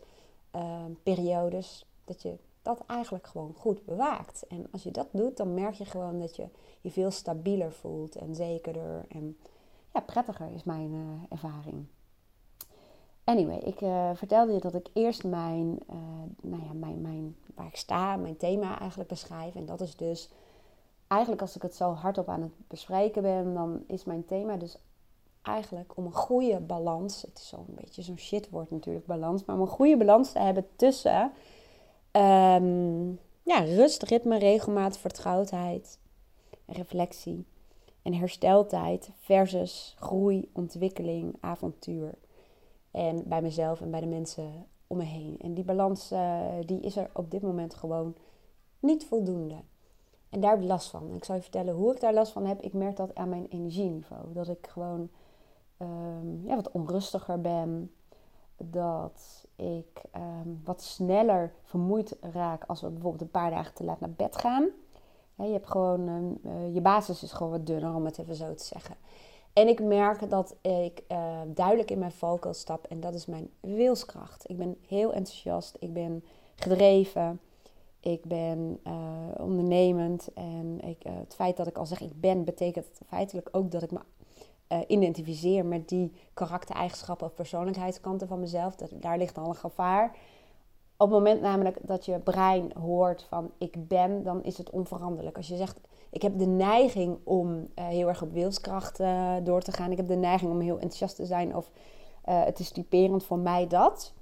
uh, 0.55 0.83
periodes. 1.03 1.85
Dat 2.05 2.21
je 2.21 2.37
dat 2.61 2.83
eigenlijk 2.87 3.27
gewoon 3.27 3.53
goed 3.57 3.85
bewaakt. 3.85 4.47
En 4.47 4.67
als 4.71 4.83
je 4.83 4.91
dat 4.91 5.07
doet, 5.11 5.37
dan 5.37 5.53
merk 5.53 5.73
je 5.73 5.85
gewoon 5.85 6.19
dat 6.19 6.35
je 6.35 6.47
je 6.81 6.91
veel 6.91 7.11
stabieler 7.11 7.71
voelt 7.71 8.15
en 8.15 8.35
zekerder 8.35 9.05
en 9.07 9.37
ja, 9.93 9.99
prettiger 9.99 10.51
is 10.51 10.63
mijn 10.63 10.93
uh, 10.93 11.01
ervaring. 11.29 11.85
Anyway, 13.23 13.57
ik 13.57 13.81
uh, 13.81 14.09
vertelde 14.13 14.53
je 14.53 14.59
dat 14.59 14.73
ik 14.73 14.89
eerst 14.93 15.23
mijn, 15.23 15.79
uh, 15.89 15.95
nou 16.41 16.63
ja, 16.63 16.73
mijn, 16.73 17.01
mijn, 17.01 17.35
waar 17.55 17.67
ik 17.67 17.75
sta, 17.75 18.15
mijn 18.15 18.37
thema 18.37 18.79
eigenlijk 18.79 19.09
beschrijf. 19.09 19.55
En 19.55 19.65
dat 19.65 19.81
is 19.81 19.95
dus, 19.95 20.29
eigenlijk 21.07 21.41
als 21.41 21.55
ik 21.55 21.61
het 21.61 21.75
zo 21.75 21.93
hardop 21.93 22.29
aan 22.29 22.41
het 22.41 22.67
bespreken 22.67 23.21
ben, 23.21 23.53
dan 23.53 23.83
is 23.87 24.03
mijn 24.03 24.25
thema 24.25 24.57
dus 24.57 24.77
eigenlijk 25.41 25.97
om 25.97 26.05
een 26.05 26.13
goede 26.13 26.59
balans. 26.59 27.21
Het 27.21 27.37
is 27.37 27.47
zo'n 27.47 27.65
beetje 27.67 28.01
zo'n 28.01 28.17
shitwoord 28.17 28.71
natuurlijk, 28.71 29.05
balans. 29.05 29.45
Maar 29.45 29.55
om 29.55 29.61
een 29.61 29.67
goede 29.67 29.97
balans 29.97 30.31
te 30.31 30.39
hebben 30.39 30.67
tussen 30.75 31.31
um, 32.11 33.19
ja, 33.43 33.59
rust, 33.59 34.03
ritme, 34.03 34.37
regelmaat, 34.37 34.97
vertrouwdheid, 34.97 35.99
reflectie 36.65 37.45
en 38.01 38.13
hersteltijd 38.13 39.09
versus 39.19 39.95
groei, 39.99 40.49
ontwikkeling, 40.53 41.35
avontuur. 41.39 42.13
En 42.91 43.23
bij 43.27 43.41
mezelf 43.41 43.81
en 43.81 43.91
bij 43.91 43.99
de 43.99 44.05
mensen 44.05 44.67
om 44.87 44.97
me 44.97 45.03
heen. 45.03 45.37
En 45.41 45.53
die 45.53 45.63
balans 45.63 46.11
uh, 46.11 46.39
die 46.65 46.79
is 46.79 46.97
er 46.97 47.09
op 47.13 47.31
dit 47.31 47.41
moment 47.41 47.75
gewoon 47.75 48.15
niet 48.79 49.05
voldoende. 49.05 49.55
En 50.35 50.41
daar 50.41 50.51
heb 50.51 50.61
ik 50.61 50.67
last 50.67 50.89
van. 50.89 51.13
Ik 51.13 51.23
zal 51.23 51.35
je 51.35 51.41
vertellen 51.41 51.73
hoe 51.73 51.93
ik 51.93 51.99
daar 51.99 52.13
last 52.13 52.31
van 52.31 52.45
heb. 52.45 52.61
Ik 52.61 52.73
merk 52.73 52.95
dat 52.95 53.15
aan 53.15 53.29
mijn 53.29 53.47
energieniveau. 53.49 54.33
Dat 54.33 54.47
ik 54.47 54.67
gewoon 54.67 55.09
um, 55.77 56.43
ja, 56.45 56.55
wat 56.55 56.71
onrustiger 56.71 57.41
ben. 57.41 57.91
Dat 58.57 59.45
ik 59.55 60.01
um, 60.15 60.61
wat 60.63 60.81
sneller 60.81 61.53
vermoeid 61.63 62.17
raak 62.21 62.63
als 62.67 62.81
we 62.81 62.89
bijvoorbeeld 62.89 63.21
een 63.21 63.29
paar 63.31 63.49
dagen 63.49 63.73
te 63.73 63.83
laat 63.83 63.99
naar 63.99 64.11
bed 64.11 64.35
gaan. 64.37 64.69
Je 65.35 65.43
hebt 65.43 65.69
gewoon, 65.69 66.07
um, 66.07 66.39
uh, 66.45 66.73
je 66.73 66.81
basis 66.81 67.23
is 67.23 67.31
gewoon 67.31 67.51
wat 67.51 67.65
dunner, 67.65 67.95
om 67.95 68.05
het 68.05 68.17
even 68.17 68.35
zo 68.35 68.53
te 68.53 68.63
zeggen. 68.63 68.95
En 69.53 69.67
ik 69.67 69.83
merk 69.83 70.29
dat 70.29 70.55
ik 70.61 71.03
duidelijk 71.47 71.91
in 71.91 71.99
mijn 71.99 72.11
valkuil 72.11 72.53
stap 72.53 72.85
en 72.85 72.99
dat 72.99 73.13
is 73.13 73.25
mijn 73.25 73.49
wilskracht. 73.59 74.49
Ik 74.49 74.57
ben 74.57 74.77
heel 74.87 75.13
enthousiast, 75.13 75.75
ik 75.79 75.93
ben 75.93 76.23
gedreven, 76.55 77.39
ik 78.05 78.23
ben 78.23 78.79
uh, 78.87 78.93
ondernemend. 79.37 80.33
En 80.33 80.79
ik, 80.81 81.05
uh, 81.05 81.13
het 81.15 81.35
feit 81.35 81.57
dat 81.57 81.67
ik 81.67 81.77
al 81.77 81.85
zeg 81.85 82.01
ik 82.01 82.21
ben, 82.21 82.43
betekent 82.43 82.87
feitelijk 83.07 83.49
ook 83.51 83.71
dat 83.71 83.83
ik 83.83 83.91
me 83.91 83.99
identificeer 84.87 85.65
met 85.65 85.89
die 85.89 86.11
karaktereigenschappen 86.33 87.27
of 87.27 87.33
persoonlijkheidskanten 87.33 88.27
van 88.27 88.39
mezelf. 88.39 88.75
Daar 88.75 89.17
ligt 89.17 89.37
al 89.37 89.47
een 89.47 89.55
gevaar. 89.55 90.17
Op 90.97 91.09
het 91.09 91.17
moment 91.17 91.41
namelijk 91.41 91.77
dat 91.81 92.05
je 92.05 92.19
brein 92.19 92.71
hoort 92.79 93.23
van 93.23 93.51
ik 93.57 93.87
ben, 93.87 94.23
dan 94.23 94.43
is 94.43 94.57
het 94.57 94.69
onveranderlijk. 94.69 95.37
Als 95.37 95.47
je 95.47 95.57
zegt 95.57 95.79
ik 96.09 96.21
heb 96.21 96.37
de 96.37 96.45
neiging 96.45 97.17
om 97.23 97.67
eh, 97.73 97.87
heel 97.87 98.07
erg 98.07 98.21
op 98.21 98.31
wilskracht 98.31 98.97
door 99.43 99.61
te 99.61 99.71
gaan. 99.71 99.91
Ik 99.91 99.97
heb 99.97 100.07
de 100.07 100.15
neiging 100.15 100.51
om 100.51 100.59
heel 100.59 100.79
enthousiast 100.79 101.15
te 101.15 101.25
zijn 101.25 101.55
of 101.55 101.69
het 102.21 102.59
is 102.59 102.71
typerend 102.71 103.23
voor 103.23 103.39
mij 103.39 103.67
dat. 103.67 104.13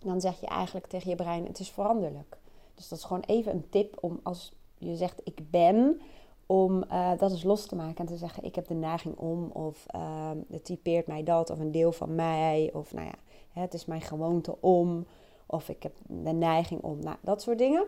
Dan 0.00 0.20
zeg 0.20 0.40
je 0.40 0.46
eigenlijk 0.46 0.86
tegen 0.86 1.10
je 1.10 1.16
brein, 1.16 1.46
het 1.46 1.58
is 1.58 1.70
veranderlijk. 1.70 2.36
Dus 2.74 2.88
dat 2.88 2.98
is 2.98 3.04
gewoon 3.04 3.22
even 3.26 3.52
een 3.52 3.68
tip 3.68 3.96
om 4.00 4.20
als 4.22 4.52
je 4.78 4.96
zegt 4.96 5.20
ik 5.24 5.50
ben, 5.50 6.00
om 6.46 6.84
dat 7.18 7.30
eens 7.30 7.42
los 7.42 7.66
te 7.66 7.76
maken 7.76 7.96
en 7.96 8.06
te 8.06 8.16
zeggen 8.16 8.44
ik 8.44 8.54
heb 8.54 8.66
de 8.66 8.74
neiging 8.74 9.16
om 9.16 9.50
of 9.50 9.86
ehm, 9.86 10.38
het 10.50 10.64
typeert 10.64 11.06
mij 11.06 11.22
dat 11.22 11.50
of 11.50 11.58
een 11.58 11.72
deel 11.72 11.92
van 11.92 12.14
mij 12.14 12.70
of 12.72 12.92
nou 12.92 13.06
ja, 13.06 13.14
het 13.60 13.74
is 13.74 13.84
mijn 13.84 14.00
gewoonte 14.00 14.60
om 14.60 15.06
of 15.46 15.68
ik 15.68 15.82
heb 15.82 15.92
de 16.06 16.32
neiging 16.32 16.82
om, 16.82 16.98
nou 16.98 17.16
dat 17.20 17.42
soort 17.42 17.58
dingen. 17.58 17.86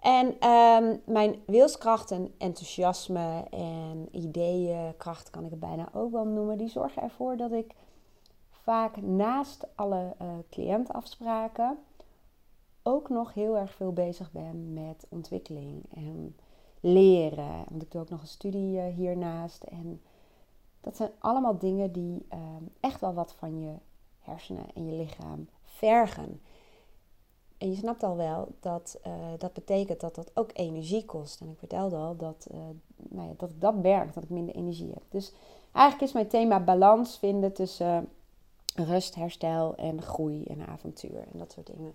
En 0.00 0.48
um, 0.48 1.02
mijn 1.04 1.42
wilskracht 1.46 2.10
en 2.10 2.34
enthousiasme 2.38 3.44
en 3.50 4.08
ideeënkracht 4.10 5.30
kan 5.30 5.44
ik 5.44 5.50
het 5.50 5.60
bijna 5.60 5.88
ook 5.92 6.12
wel 6.12 6.24
noemen. 6.24 6.58
Die 6.58 6.68
zorgen 6.68 7.02
ervoor 7.02 7.36
dat 7.36 7.52
ik 7.52 7.74
vaak 8.50 8.96
naast 8.96 9.66
alle 9.74 10.14
uh, 10.22 10.28
cliëntafspraken 10.50 11.78
ook 12.86 13.08
nog 13.08 13.34
heel 13.34 13.56
erg 13.56 13.74
veel 13.74 13.92
bezig 13.92 14.32
ben 14.32 14.72
met 14.72 15.06
ontwikkeling 15.08 15.84
en 15.94 16.36
leren. 16.80 17.64
Want 17.68 17.82
ik 17.82 17.90
doe 17.90 18.00
ook 18.00 18.08
nog 18.08 18.20
een 18.20 18.26
studie 18.26 18.76
uh, 18.76 18.94
hiernaast. 18.94 19.62
En 19.62 20.00
dat 20.80 20.96
zijn 20.96 21.10
allemaal 21.18 21.58
dingen 21.58 21.92
die 21.92 22.26
uh, 22.32 22.38
echt 22.80 23.00
wel 23.00 23.14
wat 23.14 23.32
van 23.32 23.60
je 23.60 23.74
hersenen 24.18 24.66
en 24.74 24.86
je 24.86 24.92
lichaam 24.92 25.48
vergen. 25.62 26.40
En 27.58 27.68
je 27.68 27.76
snapt 27.76 28.02
al 28.02 28.16
wel 28.16 28.48
dat 28.60 28.98
uh, 29.06 29.12
dat 29.38 29.52
betekent 29.52 30.00
dat 30.00 30.14
dat 30.14 30.30
ook 30.34 30.50
energie 30.52 31.04
kost. 31.04 31.40
En 31.40 31.48
ik 31.48 31.58
vertelde 31.58 31.96
al 31.96 32.16
dat, 32.16 32.48
uh, 32.52 32.58
nou 32.96 33.28
ja, 33.28 33.34
dat 33.36 33.50
ik 33.50 33.60
dat 33.60 33.82
dat 34.14 34.22
ik 34.22 34.30
minder 34.30 34.54
energie 34.54 34.90
heb. 34.92 35.02
Dus 35.08 35.32
eigenlijk 35.72 36.06
is 36.06 36.12
mijn 36.12 36.28
thema 36.28 36.60
balans 36.60 37.18
vinden 37.18 37.52
tussen 37.52 38.08
rust, 38.74 39.14
herstel 39.14 39.74
en 39.74 40.02
groei 40.02 40.44
en 40.44 40.66
avontuur 40.66 41.18
en 41.32 41.38
dat 41.38 41.52
soort 41.52 41.66
dingen. 41.66 41.94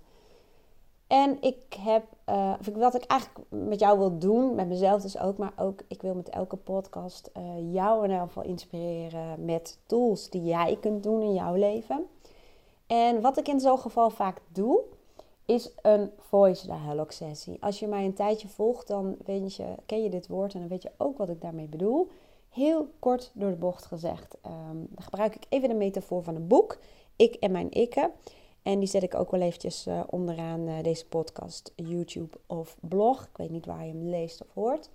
En 1.12 1.38
ik 1.41 1.74
heb, 1.80 2.03
uh, 2.30 2.53
of 2.60 2.75
wat 2.75 2.96
ik 2.96 3.03
eigenlijk 3.03 3.50
met 3.50 3.80
jou 3.80 3.98
wil 3.98 4.18
doen, 4.18 4.56
met 4.56 4.68
mezelf 4.68 5.01
dus 5.01 5.20
ook, 5.20 5.38
maar 5.38 5.53
ook 5.56 5.82
ik 5.88 6.01
wil 6.01 6.13
met 6.13 6.30
elke 6.30 6.56
podcast 6.56 7.32
jou 7.72 8.06
in 8.06 8.12
elk 8.12 8.27
geval 8.27 8.44
inspireren 8.44 9.46
met 9.46 9.80
tools 9.86 10.30
die 10.30 10.44
jij 10.44 10.77
kunt 10.82 11.03
doen 11.03 11.22
in 11.22 11.34
jouw 11.34 11.56
leven. 11.56 12.08
En 12.88 13.22
wat 13.22 13.38
ik 13.38 13.48
in 13.48 13.60
zo'n 13.60 13.80
geval 13.80 14.10
vaak 14.10 14.41
doe, 14.51 14.82
is 15.46 15.72
een 15.82 16.12
voice 16.18 16.68
dialogue 16.68 17.13
sessie. 17.13 17.58
Als 17.62 17.80
je 17.80 17.88
mij 17.88 18.06
een 18.06 18.13
tijdje 18.13 18.48
volgt, 18.48 18.88
dan 18.88 19.15
weet 19.25 19.56
je, 19.56 19.65
ken 19.86 20.03
je 20.03 20.10
dit 20.10 20.27
woord 20.27 20.53
en 20.53 20.60
dan 20.60 20.70
weet 20.70 20.84
je 20.84 20.91
ook 20.98 21.18
wat 21.18 21.30
ik 21.30 21.41
daarmee 21.41 21.68
bedoel. 21.68 22.08
Heel 22.50 22.88
kort 23.00 23.32
door 23.34 23.50
de 23.50 23.56
bocht 23.56 23.86
gezegd. 23.86 24.38
Um, 24.46 24.88
dan 24.89 25.03
gebruik 25.03 25.36
ik 25.36 25.46
even 25.50 25.70
de 25.70 25.75
metafoor 25.75 26.24
van 26.24 26.36
een 26.36 26.48
boek. 26.48 26.77
Ik 27.15 27.36
en 27.36 27.51
mijn 27.51 27.72
ikke. 27.72 28.12
En 28.63 28.80
die 28.80 28.88
zet 28.88 29.03
ik 29.03 29.15
ook 29.15 29.32
wel 29.32 29.41
eventjes 29.41 29.88
uh, 29.88 30.03
onderaan 30.10 30.68
uh, 30.68 30.84
deze 30.84 31.08
podcast, 31.08 31.72
YouTube 31.75 32.38
of 32.48 32.77
blog. 32.80 33.24
Ik 33.24 33.38
weet 33.38 33.50
niet 33.50 33.65
waar 33.65 33.86
je 33.86 33.91
hem 33.91 34.10
leest 34.10 34.41
of 34.41 34.48
hoort. 34.53 34.89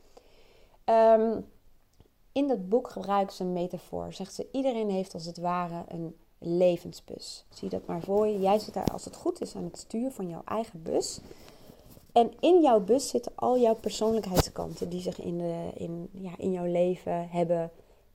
Um, 0.85 1.46
in 2.32 2.49
dat 2.49 2.68
boek 2.68 2.88
gebruikt 2.90 3.32
ze 3.32 3.42
een 3.42 3.52
metafoor. 3.52 4.12
Zegt 4.12 4.35
ze, 4.35 4.46
iedereen 4.52 4.90
heeft 4.90 5.14
als 5.14 5.25
het 5.25 5.38
ware 5.38 5.85
een 5.88 6.16
levensbus. 6.38 7.44
Zie 7.49 7.68
dat 7.68 7.87
maar 7.87 8.02
voor 8.02 8.26
je. 8.26 8.40
Jij 8.40 8.58
zit 8.58 8.75
daar 8.75 8.92
als 8.92 9.04
het 9.04 9.16
goed 9.16 9.40
is 9.40 9.56
aan 9.56 9.64
het 9.64 9.78
stuur 9.78 10.11
van 10.11 10.28
jouw 10.28 10.42
eigen 10.44 10.82
bus. 10.82 11.20
En 12.12 12.32
in 12.40 12.62
jouw 12.62 12.80
bus 12.80 13.08
zitten 13.08 13.32
al 13.35 13.58
jouw 13.58 13.75
persoonlijkheidskanten 13.75 14.88
die 14.88 15.00
zich 15.00 15.20
in, 15.20 15.38
de, 15.38 15.70
in, 15.75 16.08
ja, 16.12 16.30
in 16.37 16.52
jouw 16.52 16.64
leven 16.64 17.28
hebben 17.28 17.70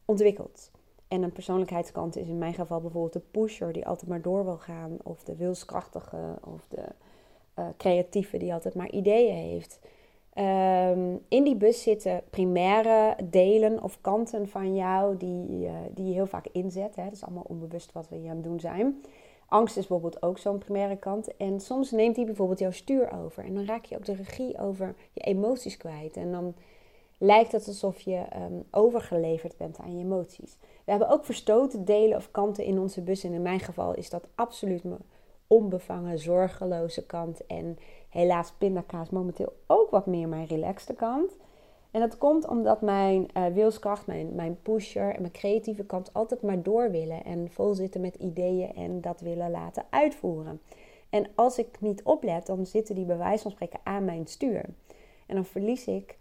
ontwikkeld. 0.06 0.72
En 1.12 1.24
een 1.24 1.32
persoonlijkheidskant 1.32 2.18
is 2.18 2.28
in 2.28 2.38
mijn 2.38 2.54
geval 2.54 2.82
bijvoorbeeld 2.82 3.14
de 3.14 3.22
pusher 3.32 3.74
die 3.74 3.88
altijd 3.88 4.10
maar 4.10 4.22
door 4.22 4.44
wil 4.44 4.58
gaan. 4.58 4.98
Of 5.04 5.24
de 5.24 5.36
wilskrachtige 5.36 6.18
of 6.44 6.68
de 6.68 6.86
uh, 7.60 7.66
creatieve 7.78 8.38
die 8.38 8.54
altijd 8.54 8.76
maar 8.76 8.90
ideeën 8.90 9.36
heeft. 9.36 9.80
Um, 10.36 11.22
in 11.28 11.44
die 11.44 11.56
bus 11.56 11.82
zitten 11.82 12.22
primaire 12.30 13.16
delen 13.24 13.84
of 13.84 14.02
kanten 14.02 14.50
van 14.50 14.76
jou 14.76 15.18
die, 15.18 15.70
die 15.94 16.06
je 16.06 16.14
heel 16.14 16.28
vaak 16.28 16.48
inzet. 16.52 16.96
Hè. 16.96 17.04
Dat 17.04 17.14
is 17.14 17.24
allemaal 17.24 17.46
onbewust 17.48 17.92
wat 17.92 18.10
we 18.10 18.16
hier 18.16 18.30
aan 18.30 18.36
het 18.36 18.44
doen 18.44 18.60
zijn. 18.60 19.02
Angst 19.48 19.78
is 19.78 19.88
bijvoorbeeld 19.88 20.24
ook 20.24 20.38
zo'n 20.38 20.58
primaire 20.58 20.98
kant. 20.98 21.38
En 21.38 21.60
soms 21.60 21.92
neemt 21.92 22.16
die 22.16 22.26
bijvoorbeeld 22.26 22.60
jouw 22.60 22.72
stuur 22.72 23.12
over. 23.24 23.44
En 23.46 23.54
dan 23.54 23.66
raak 23.66 23.86
je 23.86 23.96
ook 23.96 24.06
de 24.06 24.16
regie 24.16 24.60
over 24.60 24.96
je 25.12 25.22
emoties 25.22 25.78
kwijt. 25.78 26.18
En 26.18 26.32
dan 26.32 26.54
lijkt 27.22 27.52
het 27.52 27.68
alsof 27.68 28.02
je 28.02 28.24
um, 28.36 28.64
overgeleverd 28.72 29.58
bent 29.58 29.78
aan 29.80 29.98
je 29.98 30.04
emoties. 30.04 30.58
We 30.62 30.92
hebben 30.92 31.10
ook 31.10 31.26
verstoten 31.26 31.86
delen 31.86 32.18
of 32.18 32.32
kanten 32.32 32.64
in 32.64 32.80
onze 32.80 33.02
bus. 33.02 33.24
En 33.24 33.34
in 33.34 33.42
mijn 33.42 33.60
geval 33.60 33.96
is 33.96 34.10
dat 34.10 34.28
absoluut 34.36 34.84
mijn 34.84 35.02
onbevangen, 35.48 36.20
zorgeloze 36.20 37.06
kant. 37.06 37.46
En 37.46 37.78
helaas 38.10 38.52
pindakaas 38.58 39.10
momenteel 39.10 39.54
ook 39.68 39.90
wat 39.90 40.06
meer 40.06 40.28
mijn 40.28 40.46
relaxte 40.46 40.94
kant. 40.94 41.32
En 41.92 42.00
dat 42.00 42.18
komt 42.18 42.48
omdat 42.48 42.82
mijn 42.82 43.28
uh, 43.38 43.46
wilskracht, 43.46 44.08
mijn, 44.08 44.36
mijn 44.36 44.62
pusher 44.62 45.16
en 45.16 45.22
mijn 45.22 45.34
creatieve 45.34 45.84
kant 45.84 46.14
altijd 46.14 46.42
maar 46.42 46.62
door 46.62 46.92
willen. 46.92 47.24
En 47.24 47.50
vol 47.52 47.74
zitten 47.74 48.02
met 48.02 48.16
ideeën 48.16 48.76
en 48.76 49.02
dat 49.02 49.22
willen 49.22 49.52
laten 49.52 49.86
uitvoeren. 49.90 50.62
En 51.10 51.28
als 51.36 51.58
ik 51.58 51.82
niet 51.82 52.04
oplet, 52.04 52.46
dan 52.46 52.66
zitten 52.66 52.96
die 52.96 53.06
bij 53.06 53.40
van 53.40 53.52
spreken 53.52 53.80
aan 53.84 54.06
mijn 54.06 54.28
stuur. 54.28 54.66
En 55.26 55.36
dan 55.36 55.46
verlies 55.46 55.88
ik 55.88 56.20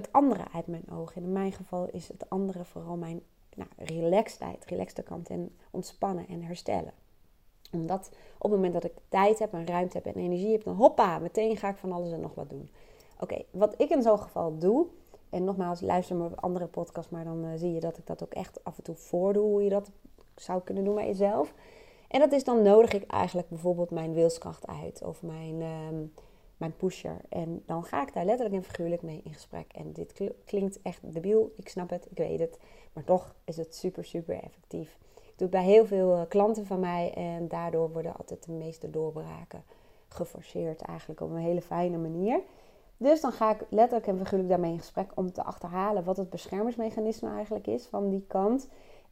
het 0.00 0.12
andere 0.12 0.44
uit 0.52 0.66
mijn 0.66 0.90
ogen. 0.92 1.16
En 1.16 1.22
in 1.22 1.32
mijn 1.32 1.52
geval 1.52 1.88
is 1.90 2.08
het 2.08 2.30
andere 2.30 2.64
vooral 2.64 2.96
mijn 2.96 3.22
nou, 3.54 3.70
relaxedheid, 3.76 4.64
relaxte 4.64 5.02
kant 5.02 5.28
en 5.28 5.56
ontspannen 5.70 6.28
en 6.28 6.42
herstellen 6.42 6.92
omdat 7.72 8.10
op 8.38 8.50
het 8.50 8.60
moment 8.60 8.72
dat 8.72 8.84
ik 8.84 8.92
tijd 9.08 9.38
heb 9.38 9.52
en 9.52 9.66
ruimte 9.66 9.96
heb 9.96 10.06
en 10.06 10.20
energie 10.20 10.52
heb, 10.52 10.64
dan 10.64 10.74
hoppa, 10.74 11.18
meteen 11.18 11.56
ga 11.56 11.68
ik 11.68 11.76
van 11.76 11.92
alles 11.92 12.12
en 12.12 12.20
nog 12.20 12.34
wat 12.34 12.50
doen. 12.50 12.70
Oké, 13.20 13.42
wat 13.50 13.74
ik 13.76 13.90
in 13.90 14.02
zo'n 14.02 14.18
geval 14.18 14.58
doe, 14.58 14.86
en 15.30 15.44
nogmaals, 15.44 15.80
luister 15.80 16.16
maar 16.16 16.26
op 16.26 16.40
andere 16.40 16.66
podcasts, 16.66 17.10
maar 17.10 17.24
dan 17.24 17.44
uh, 17.44 17.50
zie 17.56 17.72
je 17.72 17.80
dat 17.80 17.98
ik 17.98 18.06
dat 18.06 18.22
ook 18.22 18.32
echt 18.32 18.64
af 18.64 18.76
en 18.76 18.82
toe 18.82 18.94
voordoe, 18.94 19.42
hoe 19.42 19.62
je 19.62 19.70
dat 19.70 19.90
zou 20.36 20.62
kunnen 20.62 20.84
doen 20.84 20.94
bij 20.94 21.06
jezelf. 21.06 21.54
En 22.08 22.20
dat 22.20 22.32
is 22.32 22.44
dan 22.44 22.62
nodig 22.62 22.92
ik 22.92 23.06
eigenlijk 23.06 23.48
bijvoorbeeld 23.48 23.90
mijn 23.90 24.12
wilskracht 24.12 24.66
uit 24.66 25.02
of 25.04 25.22
mijn, 25.22 25.62
um, 25.62 26.12
mijn 26.60 26.76
pusher. 26.76 27.16
En 27.28 27.62
dan 27.66 27.84
ga 27.84 28.02
ik 28.02 28.12
daar 28.12 28.24
letterlijk 28.24 28.56
en 28.56 28.70
figuurlijk 28.70 29.02
mee 29.02 29.20
in 29.24 29.34
gesprek. 29.34 29.72
En 29.72 29.92
dit 29.92 30.30
klinkt 30.44 30.82
echt 30.82 31.12
debiel, 31.14 31.52
ik 31.56 31.68
snap 31.68 31.90
het, 31.90 32.06
ik 32.10 32.16
weet 32.16 32.38
het. 32.38 32.58
Maar 32.92 33.04
toch 33.04 33.34
is 33.44 33.56
het 33.56 33.74
super, 33.74 34.04
super 34.04 34.42
effectief 34.42 34.98
doe 35.40 35.48
bij 35.48 35.64
heel 35.64 35.86
veel 35.86 36.14
eh, 36.14 36.22
klanten 36.28 36.66
van 36.66 36.80
mij. 36.80 37.12
En 37.14 37.48
daardoor 37.48 37.92
worden 37.92 38.16
altijd 38.16 38.44
de 38.44 38.52
meeste 38.52 38.90
doorbraken 38.90 39.62
geforceerd 40.08 40.80
eigenlijk 40.80 41.20
op 41.20 41.30
een 41.30 41.36
hele 41.36 41.62
fijne 41.62 41.96
manier. 41.96 42.40
Dus 42.96 43.20
dan 43.20 43.32
ga 43.32 43.50
ik 43.50 43.66
letterlijk 43.70 44.06
en 44.06 44.18
figuurlijk 44.18 44.48
daarmee 44.48 44.72
in 44.72 44.78
gesprek 44.78 45.12
om 45.14 45.32
te 45.32 45.42
achterhalen 45.42 46.04
wat 46.04 46.16
het 46.16 46.30
beschermingsmechanisme 46.30 47.30
eigenlijk 47.30 47.66
is 47.66 47.86
van 47.86 48.08
die 48.08 48.24
kant. 48.28 48.68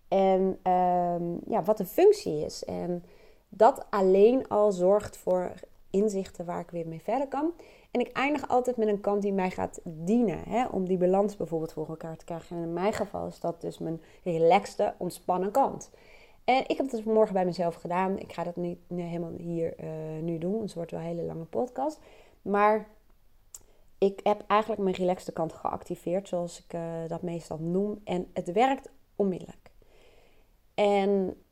En 0.09 0.59
ehm, 0.63 1.23
ja, 1.47 1.63
wat 1.63 1.77
de 1.77 1.85
functie 1.85 2.45
is. 2.45 2.65
En 2.65 3.05
dat 3.49 3.87
alleen 3.91 4.49
al 4.49 4.73
zorgt 4.73 5.17
voor 5.17 5.53
inzichten 5.91 6.45
waar 6.45 6.61
ik 6.61 6.71
weer 6.71 6.89
mee 6.89 7.03
verder 7.03 7.29
kan. 7.29 7.53
En 7.91 8.01
ik 8.01 8.13
eindig 8.13 8.49
altijd 8.49 8.77
met 8.77 8.89
een 8.89 9.01
kant 9.01 9.23
die 9.23 9.33
mij 9.33 9.51
gaat 9.51 9.81
dienen. 9.85 10.39
Hè, 10.49 10.67
om 10.67 10.87
die 10.87 10.99
balans 10.99 11.37
bijvoorbeeld 11.37 11.73
voor 11.73 11.89
elkaar 11.89 12.17
te 12.17 12.25
krijgen. 12.25 12.57
En 12.57 12.63
in 12.63 12.73
mijn 12.73 12.93
geval 12.93 13.27
is 13.27 13.41
dat 13.41 13.61
dus 13.61 13.79
mijn 13.79 14.03
relaxte, 14.23 14.95
ontspannen 14.99 15.51
kant. 15.51 15.91
En 16.45 16.63
ik 16.67 16.77
heb 16.77 16.79
het 16.79 16.91
dus 16.91 17.03
morgen 17.03 17.35
bij 17.35 17.45
mezelf 17.45 17.75
gedaan. 17.75 18.19
Ik 18.19 18.33
ga 18.33 18.45
dat 18.45 18.57
niet 18.57 18.79
helemaal 18.89 19.33
hier 19.37 19.75
uh, 19.81 20.23
nu 20.23 20.39
doen. 20.39 20.63
Het 20.63 20.75
wordt 20.75 20.91
wel 20.91 21.01
een 21.01 21.07
hele 21.07 21.23
lange 21.23 21.45
podcast. 21.45 22.01
Maar 22.43 22.89
ik 23.99 24.21
heb 24.23 24.45
eigenlijk 24.47 24.83
mijn 24.83 24.95
relaxte 24.95 25.33
kant 25.33 25.53
geactiveerd, 25.53 26.29
zoals 26.29 26.65
ik 26.65 26.75
uh, 26.75 26.81
dat 27.09 27.23
meestal 27.23 27.59
noem. 27.59 28.01
En 28.05 28.31
het 28.33 28.53
werkt 28.53 28.91
onmiddellijk. 29.17 29.71
En 30.75 31.43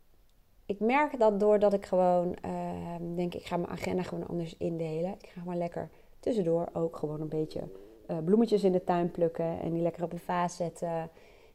ik 0.67 0.81
merk 0.81 1.19
dat 1.19 1.41
doordat 1.41 1.73
ik 1.73 1.87
gewoon 1.87 2.37
uh, 2.45 3.17
denk, 3.17 3.35
ik 3.35 3.45
ga 3.45 3.57
mijn 3.57 3.71
agenda 3.71 4.03
gewoon 4.03 4.29
anders 4.29 4.57
indelen. 4.57 5.13
Ik 5.13 5.29
ga 5.29 5.41
gewoon 5.41 5.59
lekker 5.59 5.91
tussendoor 6.21 6.69
ook 6.73 6.97
gewoon 6.97 7.21
een 7.21 7.29
beetje 7.29 7.63
uh, 8.11 8.19
bloemetjes 8.25 8.65
in 8.65 8.73
de 8.73 8.85
tuin 8.85 9.11
plukken 9.11 9.61
en 9.61 9.73
die 9.73 9.83
lekker 9.83 10.03
op 10.03 10.13
een 10.13 10.19
vaas 10.19 10.57
zetten. 10.57 11.11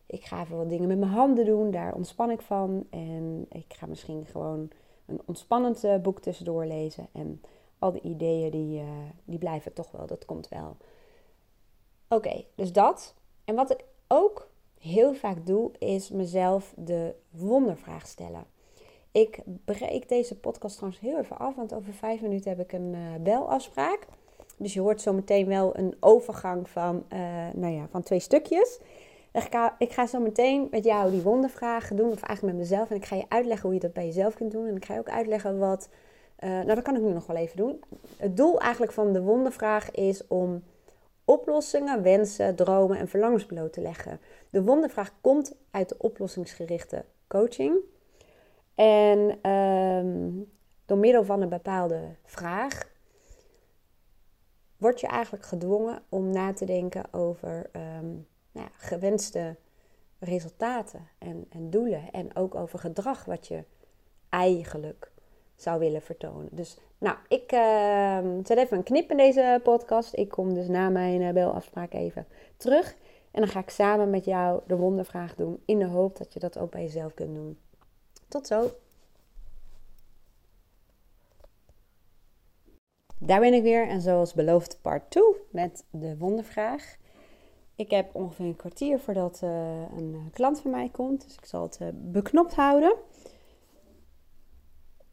Ik 0.06 0.24
ga 0.24 0.41
even 0.41 0.58
wat 0.58 0.70
dingen 0.70 0.88
met 0.88 1.00
mijn 1.00 1.12
handen 1.12 1.46
doen, 1.46 1.72
daar 1.72 1.94
ontspan 1.94 2.32
ik 2.32 2.41
van. 2.41 2.88
En 2.89 3.46
ik 3.50 3.74
ga 3.74 3.86
misschien 3.86 4.25
gewoon 4.25 4.70
een 5.06 5.22
ontspannend 5.25 5.84
eh, 5.84 5.98
boek 5.98 6.20
tussendoor 6.20 6.65
lezen. 6.65 7.08
En 7.12 7.41
al 7.80 7.91
die 7.91 8.01
ideeën, 8.01 8.51
die, 8.51 8.82
uh, 8.82 8.88
die 9.25 9.38
blijven 9.38 9.74
toch 9.74 9.91
wel, 9.91 10.08
dat 10.08 10.25
komt 10.25 10.48
wel. 10.48 10.77
Oké, 12.08 12.44
dus 12.56 12.74
dat. 12.74 13.15
En 13.46 13.56
wat 13.56 13.72
ik 13.72 13.84
ook 14.08 14.50
heel 14.80 15.13
vaak 15.13 15.46
doe, 15.46 15.72
is 15.77 16.10
mezelf 16.10 16.74
de 16.77 17.15
wondervraag 17.30 18.08
stellen. 18.08 18.46
Ik 19.12 19.39
breek 19.65 20.10
deze 20.10 20.36
podcast 20.36 20.75
trouwens 20.75 21.01
heel 21.01 21.20
even 21.20 21.38
af, 21.38 21.56
want 21.56 21.74
over 21.74 21.94
vijf 21.94 22.22
minuten 22.22 22.50
heb 22.50 22.60
ik 22.60 22.74
een 22.74 22.94
uh, 22.94 23.24
belafspraak 23.24 24.08
Dus 24.58 24.74
je 24.74 24.80
hoort 24.80 25.01
zo 25.01 25.13
meteen 25.13 25.48
wel 25.48 25.77
een 25.77 25.96
overgang 26.00 26.70
van, 26.70 27.03
uh, 27.13 27.20
nou 27.53 27.74
ja, 27.74 27.88
van 27.89 28.03
twee 28.03 28.20
stukjes. 28.20 28.80
Ik 29.34 29.48
ga, 29.50 29.75
ik 29.77 29.91
ga 29.91 30.06
zo 30.06 30.20
meteen 30.20 30.68
met 30.72 30.84
jou 30.84 31.12
die 31.12 31.22
wondervragen 31.22 31.96
doen, 31.96 32.12
of 32.12 32.22
eigenlijk 32.22 32.58
met 32.58 32.68
mezelf. 32.68 32.89
En 32.89 32.96
ik 32.96 33.06
ga 33.06 33.15
je 33.15 33.25
uitleggen 33.27 33.65
hoe 33.65 33.74
je 33.74 33.80
dat 33.80 33.94
bij 33.94 34.06
jezelf 34.06 34.34
kunt 34.34 34.51
doen. 34.51 34.68
En 34.68 34.75
ik 34.75 34.86
ga 34.86 34.94
je 34.94 35.00
ook 35.00 35.10
uitleggen 35.10 35.58
wat. 35.58 35.89
Uh, 36.39 36.50
nou, 36.50 36.65
dat 36.65 36.82
kan 36.82 36.96
ik 36.96 37.01
nu 37.01 37.13
nog 37.13 37.25
wel 37.25 37.36
even 37.36 37.58
doen. 37.58 37.84
Het 38.18 38.38
doel 38.38 38.60
eigenlijk 38.60 38.91
van 38.91 39.13
de 39.13 39.22
wondervraag 39.22 39.91
is 39.91 40.27
om 40.27 40.63
oplossingen, 41.25 42.01
wensen, 42.01 42.56
dromen 42.56 42.98
en 42.98 43.08
verlangens 43.08 43.46
bloot 43.46 43.74
te 43.74 43.82
leggen. 43.82 44.20
De 44.50 44.63
wondervraag 44.63 45.13
komt 45.22 45.56
uit 45.72 45.89
de 45.89 45.96
oplossingsgerichte 45.98 47.06
coaching. 47.27 47.75
En 48.81 49.51
um, 49.51 50.51
door 50.85 50.97
middel 50.97 51.23
van 51.23 51.41
een 51.41 51.50
bepaalde 51.50 52.15
vraag 52.25 52.89
word 54.77 55.00
je 55.00 55.07
eigenlijk 55.07 55.45
gedwongen 55.45 56.03
om 56.09 56.29
na 56.29 56.53
te 56.53 56.65
denken 56.65 57.13
over 57.13 57.69
um, 57.71 58.27
nou 58.51 58.67
ja, 58.67 58.69
gewenste 58.77 59.55
resultaten 60.19 61.07
en, 61.17 61.45
en 61.50 61.69
doelen. 61.69 62.11
En 62.11 62.35
ook 62.35 62.55
over 62.55 62.79
gedrag 62.79 63.25
wat 63.25 63.47
je 63.47 63.63
eigenlijk 64.29 65.11
zou 65.55 65.79
willen 65.79 66.01
vertonen. 66.01 66.50
Dus 66.51 66.77
nou, 66.97 67.17
ik 67.27 67.51
uh, 67.51 68.17
zet 68.43 68.57
even 68.57 68.77
een 68.77 68.83
knip 68.83 69.11
in 69.11 69.17
deze 69.17 69.59
podcast. 69.63 70.17
Ik 70.17 70.29
kom 70.29 70.53
dus 70.53 70.67
na 70.67 70.89
mijn 70.89 71.21
uh, 71.21 71.33
belafspraak 71.33 71.93
even 71.93 72.25
terug. 72.57 72.95
En 73.31 73.41
dan 73.41 73.50
ga 73.50 73.59
ik 73.59 73.69
samen 73.69 74.09
met 74.09 74.25
jou 74.25 74.61
de 74.67 74.75
wondervraag 74.75 75.35
doen. 75.35 75.61
In 75.65 75.79
de 75.79 75.88
hoop 75.88 76.17
dat 76.17 76.33
je 76.33 76.39
dat 76.39 76.57
ook 76.57 76.71
bij 76.71 76.81
jezelf 76.81 77.13
kunt 77.13 77.35
doen. 77.35 77.57
Tot 78.31 78.47
zo. 78.47 78.71
Daar 83.17 83.39
ben 83.39 83.53
ik 83.53 83.63
weer 83.63 83.88
en 83.88 84.01
zoals 84.01 84.33
beloofd 84.33 84.79
part 84.81 85.09
2 85.09 85.23
met 85.50 85.83
de 85.89 86.17
wondervraag. 86.17 86.97
Ik 87.75 87.89
heb 87.89 88.15
ongeveer 88.15 88.45
een 88.45 88.55
kwartier 88.55 89.00
voordat 89.00 89.41
uh, 89.43 89.50
een 89.95 90.29
klant 90.33 90.61
van 90.61 90.71
mij 90.71 90.89
komt, 90.89 91.23
dus 91.23 91.35
ik 91.35 91.45
zal 91.45 91.61
het 91.61 91.79
uh, 91.81 91.88
beknopt 91.93 92.55
houden. 92.55 92.95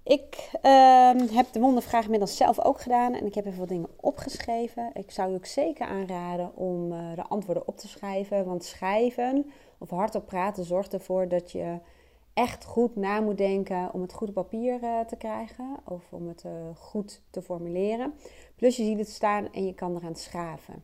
Ik 0.02 0.50
uh, 0.62 1.10
heb 1.30 1.52
de 1.52 1.60
wondervraag 1.60 2.04
inmiddels 2.04 2.36
zelf 2.36 2.60
ook 2.60 2.80
gedaan 2.80 3.14
en 3.14 3.26
ik 3.26 3.34
heb 3.34 3.46
even 3.46 3.58
wat 3.58 3.68
dingen 3.68 3.90
opgeschreven. 4.00 4.90
Ik 4.94 5.10
zou 5.10 5.30
je 5.30 5.36
ook 5.36 5.46
zeker 5.46 5.86
aanraden 5.86 6.56
om 6.56 6.92
uh, 6.92 7.14
de 7.14 7.22
antwoorden 7.22 7.68
op 7.68 7.76
te 7.76 7.88
schrijven, 7.88 8.44
want 8.44 8.64
schrijven 8.64 9.50
of 9.78 9.90
hardop 9.90 10.26
praten 10.26 10.64
zorgt 10.64 10.92
ervoor 10.92 11.28
dat 11.28 11.50
je 11.50 11.78
echt 12.38 12.64
goed 12.64 12.96
na 12.96 13.20
moet 13.20 13.38
denken 13.38 13.92
om 13.92 14.00
het 14.00 14.12
goed 14.12 14.28
op 14.28 14.34
papier 14.34 14.82
uh, 14.82 15.00
te 15.00 15.16
krijgen 15.16 15.76
of 15.84 16.12
om 16.12 16.28
het 16.28 16.44
uh, 16.46 16.52
goed 16.76 17.22
te 17.30 17.42
formuleren. 17.42 18.14
Plus 18.56 18.76
je 18.76 18.84
ziet 18.84 18.98
het 18.98 19.08
staan 19.08 19.52
en 19.52 19.66
je 19.66 19.74
kan 19.74 19.96
eraan 19.96 20.16
schaven. 20.16 20.82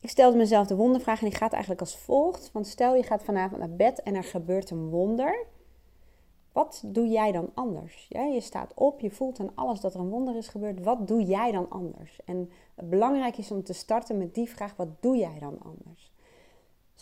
Ik 0.00 0.10
stelde 0.10 0.36
mezelf 0.36 0.66
de 0.66 0.76
wondervraag 0.76 1.20
en 1.22 1.28
die 1.28 1.36
gaat 1.36 1.52
eigenlijk 1.52 1.80
als 1.80 1.96
volgt. 1.96 2.50
Want 2.52 2.66
stel 2.66 2.94
je 2.94 3.02
gaat 3.02 3.22
vanavond 3.22 3.60
naar 3.60 3.76
bed 3.76 4.02
en 4.02 4.14
er 4.14 4.24
gebeurt 4.24 4.70
een 4.70 4.88
wonder. 4.88 5.46
Wat 6.52 6.82
doe 6.86 7.08
jij 7.08 7.32
dan 7.32 7.50
anders? 7.54 8.06
Ja, 8.08 8.22
je 8.22 8.40
staat 8.40 8.74
op, 8.74 9.00
je 9.00 9.10
voelt 9.10 9.40
aan 9.40 9.52
alles 9.54 9.80
dat 9.80 9.94
er 9.94 10.00
een 10.00 10.08
wonder 10.08 10.36
is 10.36 10.48
gebeurd. 10.48 10.82
Wat 10.82 11.08
doe 11.08 11.22
jij 11.22 11.52
dan 11.52 11.70
anders? 11.70 12.20
En 12.24 12.50
het 12.74 12.90
belangrijk 12.90 13.36
is 13.36 13.50
om 13.50 13.62
te 13.62 13.72
starten 13.72 14.18
met 14.18 14.34
die 14.34 14.48
vraag: 14.48 14.76
wat 14.76 14.88
doe 15.00 15.16
jij 15.16 15.38
dan 15.38 15.58
anders? 15.62 16.11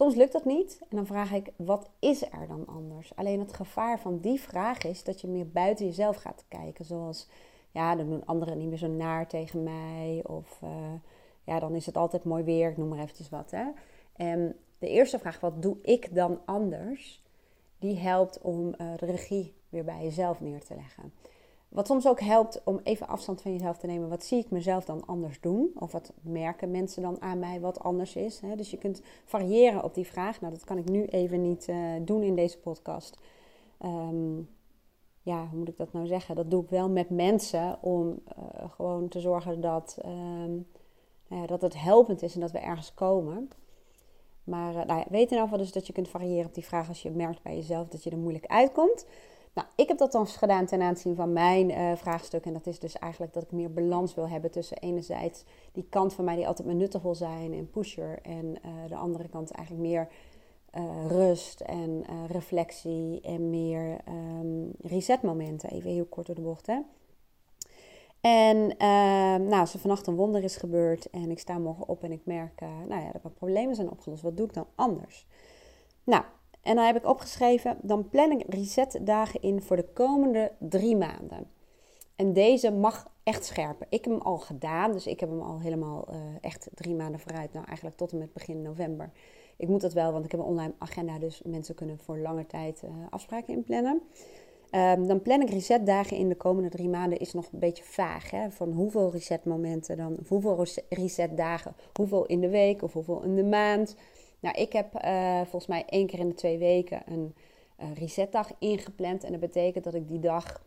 Soms 0.00 0.14
lukt 0.14 0.32
dat 0.32 0.44
niet 0.44 0.78
en 0.88 0.96
dan 0.96 1.06
vraag 1.06 1.32
ik, 1.32 1.52
wat 1.56 1.90
is 1.98 2.22
er 2.22 2.46
dan 2.48 2.66
anders? 2.66 3.12
Alleen 3.16 3.40
het 3.40 3.52
gevaar 3.52 4.00
van 4.00 4.18
die 4.18 4.40
vraag 4.40 4.84
is 4.84 5.04
dat 5.04 5.20
je 5.20 5.26
meer 5.26 5.48
buiten 5.48 5.86
jezelf 5.86 6.16
gaat 6.16 6.44
kijken. 6.48 6.84
Zoals, 6.84 7.28
ja, 7.70 7.96
dan 7.96 8.08
doen 8.08 8.26
anderen 8.26 8.58
niet 8.58 8.68
meer 8.68 8.78
zo 8.78 8.88
naar 8.88 9.26
tegen 9.26 9.62
mij. 9.62 10.20
Of, 10.26 10.60
uh, 10.64 10.70
ja, 11.44 11.58
dan 11.58 11.74
is 11.74 11.86
het 11.86 11.96
altijd 11.96 12.24
mooi 12.24 12.44
weer, 12.44 12.70
ik 12.70 12.76
noem 12.76 12.88
maar 12.88 12.98
eventjes 12.98 13.28
wat. 13.28 13.50
Hè? 13.50 13.64
En 14.16 14.56
de 14.78 14.88
eerste 14.88 15.18
vraag, 15.18 15.40
wat 15.40 15.62
doe 15.62 15.76
ik 15.82 16.14
dan 16.14 16.40
anders? 16.44 17.22
Die 17.78 17.98
helpt 17.98 18.40
om 18.40 18.66
uh, 18.66 18.92
de 18.96 19.06
regie 19.06 19.54
weer 19.68 19.84
bij 19.84 20.02
jezelf 20.02 20.40
neer 20.40 20.64
te 20.64 20.74
leggen. 20.74 21.12
Wat 21.70 21.86
soms 21.86 22.08
ook 22.08 22.20
helpt 22.20 22.60
om 22.64 22.80
even 22.82 23.08
afstand 23.08 23.42
van 23.42 23.52
jezelf 23.52 23.78
te 23.78 23.86
nemen. 23.86 24.08
Wat 24.08 24.24
zie 24.24 24.38
ik 24.38 24.50
mezelf 24.50 24.84
dan 24.84 25.06
anders 25.06 25.40
doen? 25.40 25.70
Of 25.74 25.92
wat 25.92 26.12
merken 26.20 26.70
mensen 26.70 27.02
dan 27.02 27.22
aan 27.22 27.38
mij 27.38 27.60
wat 27.60 27.80
anders 27.80 28.16
is? 28.16 28.40
Dus 28.56 28.70
je 28.70 28.78
kunt 28.78 29.02
variëren 29.24 29.84
op 29.84 29.94
die 29.94 30.06
vraag. 30.06 30.40
Nou, 30.40 30.52
dat 30.52 30.64
kan 30.64 30.78
ik 30.78 30.88
nu 30.88 31.04
even 31.04 31.42
niet 31.42 31.68
uh, 31.68 31.76
doen 32.00 32.22
in 32.22 32.34
deze 32.34 32.58
podcast. 32.58 33.18
Um, 33.84 34.48
ja, 35.22 35.46
hoe 35.48 35.58
moet 35.58 35.68
ik 35.68 35.76
dat 35.76 35.92
nou 35.92 36.06
zeggen? 36.06 36.34
Dat 36.34 36.50
doe 36.50 36.62
ik 36.62 36.70
wel 36.70 36.88
met 36.88 37.10
mensen 37.10 37.78
om 37.80 38.08
uh, 38.08 38.70
gewoon 38.70 39.08
te 39.08 39.20
zorgen 39.20 39.60
dat, 39.60 39.98
um, 40.04 40.66
nou 41.28 41.40
ja, 41.40 41.46
dat 41.46 41.60
het 41.60 41.80
helpend 41.80 42.22
is 42.22 42.34
en 42.34 42.40
dat 42.40 42.50
we 42.50 42.58
ergens 42.58 42.94
komen. 42.94 43.50
Maar 44.44 44.74
uh, 44.74 44.84
nou 44.84 44.98
ja, 44.98 45.06
weet 45.10 45.24
in 45.24 45.30
ieder 45.30 45.40
geval 45.40 45.58
dus 45.58 45.72
dat 45.72 45.86
je 45.86 45.92
kunt 45.92 46.08
variëren 46.08 46.46
op 46.46 46.54
die 46.54 46.64
vraag 46.64 46.88
als 46.88 47.02
je 47.02 47.10
merkt 47.10 47.42
bij 47.42 47.54
jezelf 47.54 47.88
dat 47.88 48.02
je 48.02 48.10
er 48.10 48.18
moeilijk 48.18 48.46
uitkomt. 48.46 49.06
Nou, 49.60 49.72
ik 49.76 49.88
heb 49.88 49.98
dat 49.98 50.12
dan 50.12 50.26
gedaan 50.26 50.66
ten 50.66 50.82
aanzien 50.82 51.14
van 51.14 51.32
mijn 51.32 51.70
uh, 51.70 51.92
vraagstuk. 51.96 52.44
En 52.44 52.52
dat 52.52 52.66
is 52.66 52.78
dus 52.78 52.98
eigenlijk 52.98 53.32
dat 53.32 53.42
ik 53.42 53.52
meer 53.52 53.72
balans 53.72 54.14
wil 54.14 54.28
hebben 54.28 54.50
tussen 54.50 54.78
enerzijds 54.78 55.44
die 55.72 55.86
kant 55.88 56.14
van 56.14 56.24
mij 56.24 56.36
die 56.36 56.46
altijd 56.46 56.66
maar 56.68 56.76
nuttig 56.76 57.02
wil 57.02 57.14
zijn 57.14 57.52
en 57.52 57.70
pusher. 57.70 58.18
En 58.22 58.44
uh, 58.46 58.88
de 58.88 58.96
andere 58.96 59.28
kant 59.28 59.50
eigenlijk 59.50 59.88
meer 59.88 60.08
uh, 60.74 61.06
rust 61.06 61.60
en 61.60 62.04
reflectie 62.26 63.20
en 63.20 63.50
meer 63.50 63.98
um, 64.08 64.72
resetmomenten. 64.82 65.70
Even 65.70 65.90
heel 65.90 66.06
kort 66.06 66.26
door 66.26 66.34
de 66.34 66.42
bocht, 66.42 66.66
hè. 66.66 66.78
En 68.20 68.76
ehm, 68.76 69.44
nou, 69.44 69.60
als 69.60 69.74
er 69.74 69.80
vannacht 69.80 70.06
een 70.06 70.16
wonder 70.16 70.44
is 70.44 70.56
gebeurd 70.56 71.10
en 71.10 71.30
ik 71.30 71.38
sta 71.38 71.58
morgen 71.58 71.88
op 71.88 72.02
en 72.02 72.12
ik 72.12 72.20
merk 72.24 72.60
nou 72.60 73.02
ja, 73.02 73.12
dat 73.12 73.22
mijn 73.22 73.34
problemen 73.34 73.74
zijn 73.74 73.90
opgelost, 73.90 74.22
wat 74.22 74.36
doe 74.36 74.46
ik 74.46 74.54
dan 74.54 74.66
anders? 74.74 75.26
Nou, 76.04 76.22
en 76.62 76.76
dan 76.76 76.84
heb 76.84 76.96
ik 76.96 77.06
opgeschreven, 77.06 77.76
dan 77.82 78.08
plan 78.08 78.30
ik 78.30 78.44
resetdagen 78.48 79.42
in 79.42 79.62
voor 79.62 79.76
de 79.76 79.88
komende 79.92 80.52
drie 80.58 80.96
maanden. 80.96 81.46
En 82.16 82.32
deze 82.32 82.70
mag 82.70 83.10
echt 83.22 83.44
scherpen. 83.44 83.86
Ik 83.90 84.04
heb 84.04 84.12
hem 84.12 84.22
al 84.22 84.38
gedaan, 84.38 84.92
dus 84.92 85.06
ik 85.06 85.20
heb 85.20 85.28
hem 85.28 85.40
al 85.40 85.60
helemaal 85.60 86.08
uh, 86.10 86.16
echt 86.40 86.68
drie 86.74 86.94
maanden 86.94 87.20
vooruit. 87.20 87.52
Nou, 87.52 87.66
eigenlijk 87.66 87.96
tot 87.96 88.12
en 88.12 88.18
met 88.18 88.32
begin 88.32 88.62
november. 88.62 89.10
Ik 89.56 89.68
moet 89.68 89.80
dat 89.80 89.92
wel, 89.92 90.12
want 90.12 90.24
ik 90.24 90.30
heb 90.30 90.40
een 90.40 90.46
online 90.46 90.74
agenda, 90.78 91.18
dus 91.18 91.42
mensen 91.44 91.74
kunnen 91.74 91.98
voor 91.98 92.18
lange 92.18 92.46
tijd 92.46 92.82
uh, 92.84 92.90
afspraken 93.10 93.54
inplannen. 93.54 94.02
Um, 94.74 95.06
dan 95.06 95.22
plan 95.22 95.40
ik 95.40 95.50
resetdagen 95.50 96.16
in 96.16 96.28
de 96.28 96.34
komende 96.34 96.68
drie 96.68 96.88
maanden 96.88 97.18
is 97.18 97.32
nog 97.32 97.48
een 97.52 97.58
beetje 97.58 97.84
vaag. 97.84 98.30
Hè? 98.30 98.50
Van 98.50 98.72
hoeveel 98.72 99.10
resetmomenten 99.10 99.96
dan, 99.96 100.18
hoeveel 100.28 100.66
resetdagen, 100.88 101.74
hoeveel 101.92 102.26
in 102.26 102.40
de 102.40 102.48
week 102.48 102.82
of 102.82 102.92
hoeveel 102.92 103.22
in 103.22 103.36
de 103.36 103.44
maand. 103.44 103.96
Nou, 104.40 104.56
ik 104.56 104.72
heb 104.72 105.04
uh, 105.04 105.40
volgens 105.40 105.66
mij 105.66 105.84
één 105.86 106.06
keer 106.06 106.18
in 106.18 106.28
de 106.28 106.34
twee 106.34 106.58
weken 106.58 107.02
een 107.06 107.34
resetdag 107.94 108.52
ingepland. 108.58 109.24
En 109.24 109.30
dat 109.30 109.40
betekent 109.40 109.84
dat 109.84 109.94
ik 109.94 110.08
die 110.08 110.18
dag 110.18 110.62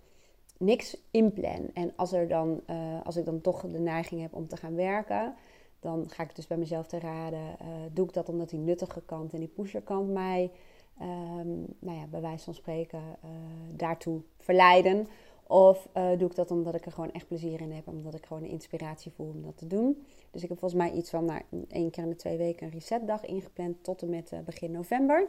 niks 0.58 0.98
inplan. 1.12 1.70
En 1.74 1.94
als, 1.96 2.14
er 2.14 2.28
dan, 2.28 2.62
uh, 2.70 2.76
als 3.04 3.16
ik 3.16 3.26
dan 3.26 3.42
toch 3.42 3.62
de 3.62 3.80
neiging 3.80 4.22
heb 4.22 4.34
om 4.34 4.48
te 4.48 4.58
gaan 4.58 4.76
werken, 4.76 5.36
dan 5.80 6.10
ga 6.10 6.24
ik 6.24 6.36
dus 6.36 6.48
bij 6.48 6.58
mezelf 6.58 6.88
te 6.88 7.00
raden. 7.00 7.58
doe 7.92 8.08
ik 8.08 8.14
dat 8.14 8.30
omdat 8.30 8.50
die 8.50 8.60
nuttige 8.60 9.02
kant 9.06 9.34
en 9.34 9.40
die 9.40 9.48
pusherkant 9.48 10.10
mij, 10.10 10.52
um, 11.02 11.66
nou 11.80 11.98
ja, 11.98 12.08
bij 12.08 12.22
wijze 12.22 12.44
van 12.44 12.54
spreken, 12.54 13.02
daartoe 13.76 14.22
verleiden? 14.40 15.08
Of 15.48 15.88
doe 15.94 16.30
ik 16.30 16.36
dat 16.36 16.52
omdat 16.52 16.76
ik 16.76 16.86
er 16.86 16.92
gewoon 16.92 17.12
echt 17.12 17.28
plezier 17.28 17.62
in 17.62 17.72
heb, 17.72 17.88
omdat 17.88 18.14
ik 18.14 18.26
gewoon 18.26 18.44
een 18.44 18.50
inspiratie 18.50 19.12
voel 19.12 19.30
om 19.30 19.42
dat 19.42 19.58
te 19.58 19.68
doen. 19.68 20.06
Dus 20.34 20.44
ik 20.44 20.50
heb 20.50 20.60
volgens 20.60 20.82
mij 20.82 20.92
iets 20.92 21.10
van 21.10 21.26
nou, 21.26 21.42
één 21.68 21.92
keer 21.92 22.04
in 22.04 22.10
de 22.10 22.16
twee 22.16 22.38
weken 22.38 22.66
een 22.66 22.74
resetdag 22.74 23.26
ingepland 23.26 23.84
tot 23.84 24.02
en 24.02 24.10
met 24.10 24.32
uh, 24.32 24.40
begin 24.40 24.72
november. 24.72 25.28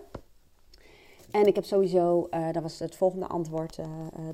En 1.31 1.47
ik 1.47 1.55
heb 1.55 1.65
sowieso, 1.65 2.29
uh, 2.31 2.53
dat 2.53 2.63
was 2.63 2.79
het 2.79 2.97
volgende 2.97 3.27
antwoord 3.27 3.79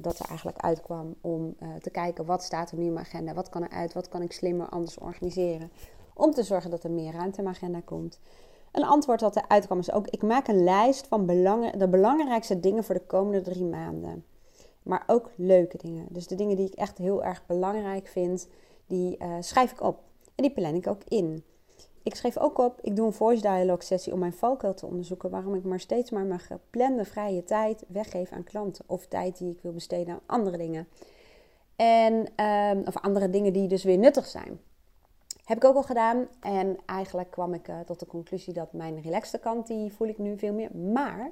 dat 0.00 0.18
er 0.18 0.28
eigenlijk 0.28 0.58
uitkwam, 0.58 1.14
om 1.20 1.56
te 1.80 1.90
kijken 1.90 2.24
wat 2.24 2.42
staat 2.42 2.70
er 2.70 2.78
nu 2.78 2.84
in 2.84 2.92
mijn 2.92 3.06
agenda, 3.06 3.34
wat 3.34 3.48
kan 3.48 3.62
er 3.62 3.70
uit, 3.70 3.92
wat 3.92 4.08
kan 4.08 4.22
ik 4.22 4.32
slimmer 4.32 4.68
anders 4.68 4.98
organiseren. 4.98 5.70
Om 6.14 6.30
te 6.30 6.42
zorgen 6.42 6.70
dat 6.70 6.84
er 6.84 6.90
meer 6.90 7.12
ruimte 7.12 7.38
in 7.38 7.44
mijn 7.44 7.56
agenda 7.56 7.80
komt. 7.80 8.20
Een 8.72 8.84
antwoord 8.84 9.20
dat 9.20 9.36
eruit 9.36 9.66
kwam 9.66 9.78
is 9.78 9.92
ook, 9.92 10.08
ik 10.08 10.22
maak 10.22 10.48
een 10.48 10.64
lijst 10.64 11.06
van 11.06 11.26
belang 11.26 11.70
de 11.70 11.88
belangrijkste 11.88 12.60
dingen 12.60 12.84
voor 12.84 12.94
de 12.94 13.06
komende 13.06 13.42
drie 13.42 13.64
maanden 13.64 14.24
maar 14.82 15.04
ook 15.06 15.30
leuke 15.36 15.76
dingen. 15.76 16.06
Dus 16.08 16.26
de 16.26 16.34
dingen 16.34 16.56
die 16.56 16.66
ik 16.66 16.74
echt 16.74 16.98
heel 16.98 17.24
erg 17.24 17.46
belangrijk 17.46 18.06
vind, 18.06 18.48
die 18.86 19.18
schrijf 19.40 19.72
ik 19.72 19.82
op. 19.82 20.02
En 20.40 20.46
die 20.46 20.54
plan 20.54 20.74
ik 20.74 20.86
ook 20.86 21.02
in. 21.08 21.44
Ik 22.02 22.14
schreef 22.14 22.38
ook 22.38 22.58
op, 22.58 22.78
ik 22.80 22.96
doe 22.96 23.06
een 23.06 23.12
voice 23.12 23.40
dialogue 23.40 23.82
sessie 23.82 24.12
om 24.12 24.18
mijn 24.18 24.32
valkuil 24.32 24.74
te 24.74 24.86
onderzoeken. 24.86 25.30
Waarom 25.30 25.54
ik 25.54 25.64
maar 25.64 25.80
steeds 25.80 26.10
maar 26.10 26.24
mijn 26.24 26.40
geplande 26.40 27.04
vrije 27.04 27.44
tijd 27.44 27.84
weggeef 27.88 28.32
aan 28.32 28.44
klanten. 28.44 28.84
Of 28.86 29.06
tijd 29.06 29.38
die 29.38 29.50
ik 29.50 29.58
wil 29.62 29.72
besteden 29.72 30.14
aan 30.14 30.20
andere 30.26 30.56
dingen. 30.56 30.88
En, 31.76 32.14
um, 32.44 32.82
of 32.86 32.96
andere 32.96 33.30
dingen 33.30 33.52
die 33.52 33.68
dus 33.68 33.84
weer 33.84 33.98
nuttig 33.98 34.26
zijn. 34.26 34.60
Heb 35.44 35.56
ik 35.56 35.64
ook 35.64 35.74
al 35.74 35.82
gedaan. 35.82 36.28
En 36.40 36.78
eigenlijk 36.86 37.30
kwam 37.30 37.54
ik 37.54 37.68
uh, 37.68 37.80
tot 37.80 38.00
de 38.00 38.06
conclusie 38.06 38.52
dat 38.52 38.72
mijn 38.72 39.00
relaxte 39.00 39.38
kant, 39.38 39.66
die 39.66 39.92
voel 39.92 40.08
ik 40.08 40.18
nu 40.18 40.38
veel 40.38 40.52
meer. 40.52 40.76
Maar 40.76 41.30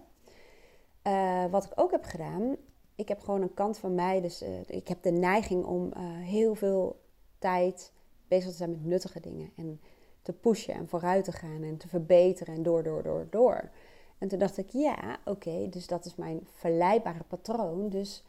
uh, 1.06 1.44
wat 1.50 1.64
ik 1.64 1.72
ook 1.74 1.90
heb 1.90 2.04
gedaan, 2.04 2.56
ik 2.94 3.08
heb 3.08 3.20
gewoon 3.20 3.42
een 3.42 3.54
kant 3.54 3.78
van 3.78 3.94
mij. 3.94 4.20
Dus 4.20 4.42
uh, 4.42 4.48
ik 4.66 4.88
heb 4.88 5.02
de 5.02 5.12
neiging 5.12 5.64
om 5.64 5.92
heel 6.22 6.54
veel 6.54 7.00
tijd 7.38 7.92
bezig 8.28 8.50
te 8.50 8.56
zijn 8.56 8.70
met 8.70 8.84
nuttige 8.84 9.20
dingen. 9.20 9.50
En 9.56 9.80
te 10.22 10.32
pushen 10.32 10.74
en 10.74 10.88
vooruit 10.88 11.24
te 11.24 11.32
gaan 11.32 11.62
en 11.62 11.76
te 11.76 11.88
verbeteren 11.88 12.54
en 12.54 12.62
door, 12.62 12.82
door, 12.82 13.02
door, 13.02 13.26
door. 13.30 13.70
En 14.18 14.28
toen 14.28 14.38
dacht 14.38 14.56
ik, 14.56 14.70
ja, 14.70 15.18
oké, 15.24 15.68
dus 15.68 15.86
dat 15.86 16.04
is 16.04 16.14
mijn 16.14 16.46
verleidbare 16.52 17.24
patroon. 17.28 17.88
Dus 17.88 18.24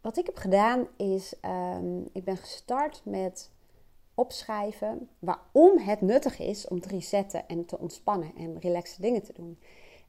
wat 0.00 0.16
ik 0.16 0.26
heb 0.26 0.36
gedaan 0.36 0.86
is, 0.96 1.34
ehm, 1.40 1.98
ik 2.12 2.24
ben 2.24 2.36
gestart 2.36 3.00
met 3.04 3.50
opschrijven 4.14 5.08
waarom 5.18 5.78
het 5.78 6.00
nuttig 6.00 6.38
is 6.38 6.68
om 6.68 6.80
te 6.80 6.88
resetten 6.88 7.48
en 7.48 7.64
te 7.64 7.78
ontspannen 7.78 8.32
en 8.36 8.58
relaxe 8.60 9.00
dingen 9.00 9.22
te 9.22 9.32
doen. 9.32 9.58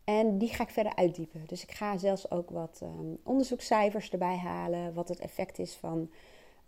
En 0.03 0.37
die 0.37 0.49
ga 0.49 0.63
ik 0.63 0.69
verder 0.69 0.95
uitdiepen. 0.95 1.43
Dus 1.47 1.63
ik 1.63 1.71
ga 1.71 1.97
zelfs 1.97 2.31
ook 2.31 2.49
wat 2.49 2.79
um, 2.83 3.17
onderzoekscijfers 3.23 4.09
erbij 4.09 4.37
halen. 4.37 4.93
Wat 4.93 5.07
het 5.07 5.19
effect 5.19 5.59
is 5.59 5.73
van 5.73 6.09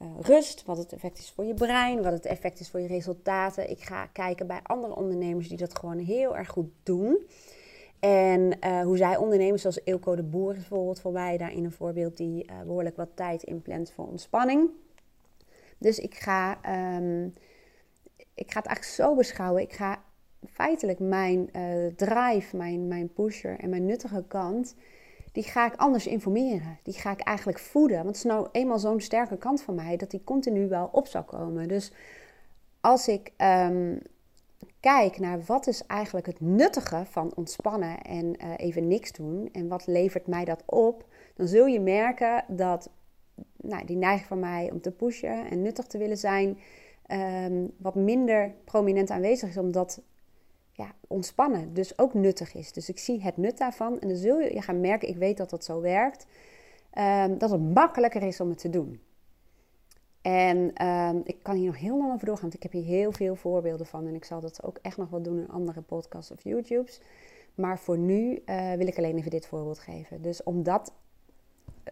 uh, 0.02 0.08
rust. 0.22 0.66
Wat 0.66 0.78
het 0.78 0.94
effect 0.94 1.18
is 1.18 1.32
voor 1.32 1.46
je 1.46 1.54
brein. 1.54 2.04
Wat 2.04 2.12
het 2.12 2.26
effect 2.26 2.60
is 2.60 2.70
voor 2.70 2.80
je 2.80 2.88
resultaten. 2.88 3.70
Ik 3.70 3.82
ga 3.82 4.06
kijken 4.06 4.48
bij 4.48 4.60
andere 4.64 4.96
ondernemers 4.96 5.48
die 5.48 5.58
dat 5.58 5.80
gewoon 5.80 5.98
heel 5.98 6.38
erg 6.38 6.50
goed 6.50 6.70
doen. 6.84 7.28
En 8.00 8.58
uh, 8.66 8.82
hoe 8.82 8.98
zij 8.98 9.18
ondernemen, 9.18 9.60
zoals 9.60 9.84
Ilko 9.84 10.16
de 10.16 10.24
Boer 10.24 10.54
bijvoorbeeld 10.54 11.00
voor 11.00 11.12
mij 11.12 11.38
daarin 11.38 11.64
een 11.64 11.72
voorbeeld 11.72 12.18
die 12.18 12.46
uh, 12.50 12.62
behoorlijk 12.62 12.96
wat 12.96 13.10
tijd 13.14 13.44
inplant 13.44 13.92
voor 13.92 14.08
ontspanning. 14.08 14.70
Dus 15.78 16.00
ik 16.00 16.16
ga, 16.16 16.60
um, 16.96 17.34
ik 18.34 18.52
ga 18.52 18.60
het 18.60 18.68
eigenlijk 18.68 18.84
zo 18.84 19.16
beschouwen. 19.16 19.62
Ik 19.62 19.74
ga 19.74 20.04
feitelijk 20.52 21.00
mijn 21.00 21.50
drive, 21.96 22.58
mijn, 22.58 22.88
mijn 22.88 23.14
pusher 23.14 23.60
en 23.60 23.70
mijn 23.70 23.86
nuttige 23.86 24.24
kant, 24.28 24.76
die 25.38 25.46
ga 25.46 25.66
ik 25.66 25.76
anders 25.76 26.08
informeren. 26.08 26.80
Die 26.84 26.94
ga 26.94 27.12
ik 27.12 27.20
eigenlijk 27.20 27.60
voeden. 27.60 27.98
Want 27.98 28.08
het 28.08 28.16
is 28.16 28.24
nou 28.24 28.48
eenmaal 28.52 28.80
zo'n 28.80 29.02
sterke 29.02 29.38
kant 29.38 29.62
van 29.62 29.76
mij 29.76 29.98
dat 29.98 30.12
die 30.12 30.24
continu 30.24 30.68
wel 30.68 30.90
op 30.92 31.08
zal 31.08 31.24
komen. 31.24 31.68
Dus 31.68 31.92
als 32.82 33.08
ik 33.08 33.32
um, 33.38 34.02
kijk 34.80 35.20
naar 35.20 35.42
wat 35.46 35.68
is 35.68 35.86
eigenlijk 35.86 36.26
het 36.26 36.40
nuttige 36.40 37.04
van 37.06 37.32
ontspannen 37.36 38.02
en 38.02 38.26
uh, 38.26 38.54
even 38.56 38.88
niks 38.88 39.12
doen 39.12 39.50
en 39.52 39.68
wat 39.68 39.88
levert 39.88 40.28
mij 40.28 40.46
dat 40.46 40.64
op, 40.66 41.06
dan 41.36 41.48
zul 41.48 41.66
je 41.66 41.80
merken 41.80 42.44
dat 42.48 42.90
nou, 43.58 43.86
die 43.86 43.98
neiging 43.98 44.28
van 44.28 44.40
mij 44.40 44.70
om 44.72 44.82
te 44.82 44.92
pushen 44.92 45.50
en 45.50 45.62
nuttig 45.62 45.86
te 45.86 45.98
willen 45.98 46.18
zijn 46.18 46.58
um, 47.08 47.72
wat 47.78 47.96
minder 47.96 48.54
prominent 48.64 49.10
aanwezig 49.10 49.50
is, 49.50 49.58
omdat 49.58 50.02
ja, 50.78 50.92
ontspannen 51.08 51.74
dus 51.74 51.98
ook 51.98 52.14
nuttig 52.14 52.54
is. 52.54 52.72
Dus 52.72 52.90
ik 52.90 53.00
zie 53.00 53.22
het 53.22 53.38
nut 53.38 53.58
daarvan 53.58 54.00
en 54.00 54.08
dan 54.08 54.18
zul 54.18 54.40
je, 54.40 54.54
je 54.54 54.62
gaan 54.62 54.80
merken, 54.80 55.10
ik 55.10 55.18
weet 55.18 55.38
dat 55.38 55.50
dat 55.50 55.64
zo 55.64 55.82
werkt, 55.82 56.26
um, 56.98 57.38
dat 57.38 57.50
het 57.50 57.74
makkelijker 57.74 58.22
is 58.22 58.40
om 58.40 58.50
het 58.50 58.58
te 58.58 58.70
doen. 58.70 59.02
En 60.22 60.86
um, 60.88 61.22
ik 61.24 61.38
kan 61.42 61.56
hier 61.56 61.66
nog 61.66 61.80
heel 61.80 61.98
lang 61.98 62.14
over 62.14 62.26
doorgaan, 62.26 62.50
want 62.50 62.54
ik 62.54 62.64
heb 62.64 62.72
hier 62.72 62.84
heel 62.84 63.12
veel 63.12 63.36
voorbeelden 63.36 63.86
van. 63.86 64.08
En 64.08 64.16
ik 64.16 64.26
zal 64.26 64.42
dat 64.42 64.64
ook 64.64 64.80
echt 64.82 64.98
nog 64.98 65.10
wel 65.10 65.22
doen 65.22 65.40
in 65.40 65.50
andere 65.50 65.82
podcasts 65.82 66.32
of 66.32 66.44
YouTubes. 66.44 67.02
Maar 67.56 67.80
voor 67.80 67.98
nu 67.98 68.42
uh, 68.46 68.74
wil 68.74 68.88
ik 68.88 68.98
alleen 68.98 69.18
even 69.18 69.32
dit 69.32 69.46
voorbeeld 69.46 69.80
geven. 69.80 70.22
Dus 70.22 70.44
omdat 70.44 70.94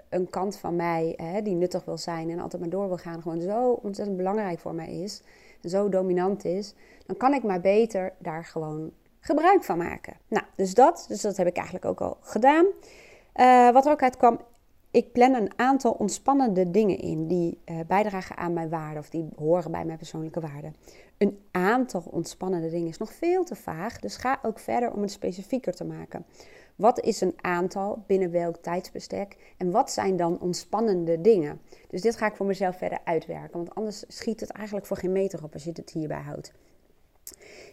een 0.09 0.29
kant 0.29 0.57
van 0.57 0.75
mij 0.75 1.17
uh, 1.21 1.43
die 1.43 1.55
nuttig 1.55 1.85
wil 1.85 1.97
zijn 1.97 2.29
en 2.29 2.39
altijd 2.39 2.61
maar 2.61 2.71
door 2.71 2.87
wil 2.87 2.97
gaan, 2.97 3.21
gewoon 3.21 3.41
zo 3.41 3.71
ontzettend 3.71 4.17
belangrijk 4.17 4.59
voor 4.59 4.75
mij 4.75 5.01
is, 5.01 5.21
zo 5.65 5.89
dominant 5.89 6.45
is, 6.45 6.73
dan 7.05 7.17
kan 7.17 7.33
ik 7.33 7.43
maar 7.43 7.61
beter 7.61 8.13
daar 8.19 8.45
gewoon 8.45 8.91
gebruik 9.19 9.63
van 9.63 9.77
maken. 9.77 10.13
Nou, 10.27 10.45
dus 10.55 10.73
dat, 10.73 11.05
dus 11.07 11.21
dat 11.21 11.37
heb 11.37 11.47
ik 11.47 11.55
eigenlijk 11.55 11.85
ook 11.85 12.01
al 12.01 12.17
gedaan. 12.21 12.65
Uh, 13.35 13.71
wat 13.71 13.85
er 13.85 13.91
ook 13.91 14.03
uit 14.03 14.17
kwam, 14.17 14.39
ik 14.91 15.11
plan 15.11 15.33
een 15.33 15.51
aantal 15.55 15.91
ontspannende 15.91 16.71
dingen 16.71 16.97
in 16.97 17.27
die 17.27 17.61
uh, 17.65 17.79
bijdragen 17.87 18.37
aan 18.37 18.53
mijn 18.53 18.69
waarde 18.69 18.99
of 18.99 19.09
die 19.09 19.29
horen 19.35 19.71
bij 19.71 19.85
mijn 19.85 19.97
persoonlijke 19.97 20.39
waarde. 20.39 20.71
Een 21.17 21.39
aantal 21.51 22.03
ontspannende 22.11 22.69
dingen 22.69 22.87
is 22.87 22.97
nog 22.97 23.13
veel 23.13 23.43
te 23.43 23.55
vaag, 23.55 23.99
dus 23.99 24.15
ga 24.15 24.39
ook 24.41 24.59
verder 24.59 24.91
om 24.91 25.01
het 25.01 25.11
specifieker 25.11 25.73
te 25.73 25.85
maken. 25.85 26.25
Wat 26.75 26.99
is 26.99 27.21
een 27.21 27.33
aantal 27.41 28.03
binnen 28.07 28.31
welk 28.31 28.57
tijdsbestek 28.57 29.53
en 29.57 29.71
wat 29.71 29.91
zijn 29.91 30.17
dan 30.17 30.41
ontspannende 30.41 31.21
dingen? 31.21 31.61
Dus 31.89 32.01
dit 32.01 32.15
ga 32.15 32.27
ik 32.27 32.35
voor 32.35 32.45
mezelf 32.45 32.77
verder 32.77 32.99
uitwerken, 33.03 33.57
want 33.57 33.75
anders 33.75 34.03
schiet 34.07 34.39
het 34.39 34.49
eigenlijk 34.49 34.87
voor 34.87 34.97
geen 34.97 35.11
meter 35.11 35.43
op 35.43 35.53
als 35.53 35.63
je 35.63 35.71
het 35.73 35.89
hierbij 35.89 36.21
houdt. 36.21 36.53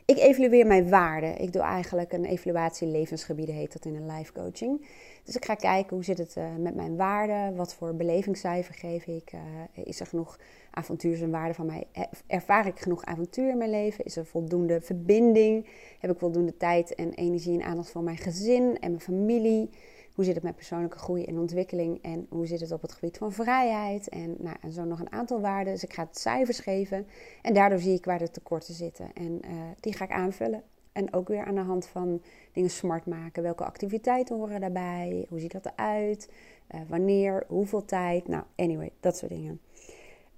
Ik 0.04 0.18
evalueer 0.18 0.66
mijn 0.66 0.88
waarden. 0.88 1.38
Ik 1.38 1.52
doe 1.52 1.62
eigenlijk 1.62 2.12
een 2.12 2.24
evaluatie 2.24 2.86
levensgebieden, 2.86 3.54
heet 3.54 3.72
dat 3.72 3.84
in 3.84 3.94
een 3.94 4.16
live 4.16 4.32
coaching. 4.32 4.86
Dus 5.24 5.36
ik 5.36 5.44
ga 5.44 5.54
kijken 5.54 5.96
hoe 5.96 6.04
zit 6.04 6.18
het 6.18 6.36
uh, 6.38 6.44
met 6.58 6.74
mijn 6.74 6.96
waarden, 6.96 7.56
wat 7.56 7.74
voor 7.74 7.94
belevingscijfer 7.94 8.74
geef 8.74 9.06
ik, 9.06 9.32
uh, 9.32 9.40
is 9.84 10.00
er 10.00 10.06
genoeg 10.06 10.38
avontuur 10.70 11.22
en 11.22 11.30
waarde 11.30 11.54
van 11.54 11.66
mij, 11.66 11.86
ervaar 12.26 12.66
ik 12.66 12.80
genoeg 12.80 13.04
avontuur 13.04 13.50
in 13.50 13.58
mijn 13.58 13.70
leven, 13.70 14.04
is 14.04 14.16
er 14.16 14.26
voldoende 14.26 14.80
verbinding, 14.80 15.66
heb 15.98 16.10
ik 16.10 16.18
voldoende 16.18 16.56
tijd 16.56 16.94
en 16.94 17.14
energie 17.14 17.60
en 17.60 17.66
aandacht 17.66 17.90
voor 17.90 18.02
mijn 18.02 18.16
gezin 18.16 18.78
en 18.80 18.90
mijn 18.90 19.00
familie, 19.00 19.70
hoe 20.14 20.24
zit 20.24 20.34
het 20.34 20.44
met 20.44 20.56
persoonlijke 20.56 20.98
groei 20.98 21.24
en 21.24 21.38
ontwikkeling 21.38 22.02
en 22.02 22.26
hoe 22.28 22.46
zit 22.46 22.60
het 22.60 22.72
op 22.72 22.82
het 22.82 22.92
gebied 22.92 23.18
van 23.18 23.32
vrijheid 23.32 24.08
en, 24.08 24.36
nou, 24.38 24.56
en 24.60 24.72
zo 24.72 24.84
nog 24.84 25.00
een 25.00 25.12
aantal 25.12 25.40
waarden. 25.40 25.72
Dus 25.72 25.84
ik 25.84 25.92
ga 25.92 26.02
het 26.02 26.18
cijfers 26.18 26.58
geven 26.58 27.06
en 27.42 27.54
daardoor 27.54 27.78
zie 27.78 27.94
ik 27.94 28.04
waar 28.04 28.18
de 28.18 28.30
tekorten 28.30 28.74
zitten 28.74 29.10
en 29.14 29.40
uh, 29.44 29.50
die 29.80 29.92
ga 29.92 30.04
ik 30.04 30.10
aanvullen. 30.10 30.62
En 30.92 31.14
ook 31.14 31.28
weer 31.28 31.44
aan 31.44 31.54
de 31.54 31.60
hand 31.60 31.86
van 31.86 32.22
dingen 32.52 32.70
smart 32.70 33.06
maken. 33.06 33.42
Welke 33.42 33.64
activiteiten 33.64 34.36
horen 34.36 34.60
daarbij? 34.60 35.26
Hoe 35.28 35.40
ziet 35.40 35.52
dat 35.52 35.72
eruit? 35.76 36.30
Uh, 36.74 36.80
wanneer? 36.88 37.44
Hoeveel 37.48 37.84
tijd? 37.84 38.28
Nou, 38.28 38.42
anyway, 38.56 38.92
dat 39.00 39.16
soort 39.16 39.30
dingen. 39.30 39.60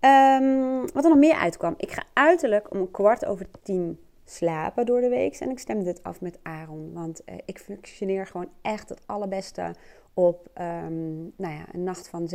Um, 0.00 0.80
wat 0.92 1.04
er 1.04 1.10
nog 1.10 1.18
meer 1.18 1.34
uitkwam. 1.34 1.74
Ik 1.76 1.90
ga 1.90 2.04
uiterlijk 2.12 2.70
om 2.70 2.80
een 2.80 2.90
kwart 2.90 3.24
over 3.24 3.46
tien 3.62 3.98
slapen 4.24 4.86
door 4.86 5.00
de 5.00 5.08
week. 5.08 5.36
En 5.36 5.50
ik 5.50 5.58
stem 5.58 5.84
dit 5.84 6.02
af 6.02 6.20
met 6.20 6.38
Aaron. 6.42 6.92
Want 6.92 7.22
uh, 7.26 7.34
ik 7.44 7.58
functioneer 7.58 8.26
gewoon 8.26 8.48
echt 8.62 8.88
het 8.88 9.00
allerbeste 9.06 9.74
op 10.14 10.48
um, 10.58 11.32
nou 11.36 11.54
ja, 11.54 11.64
een 11.72 11.82
nacht 11.82 12.08
van 12.08 12.30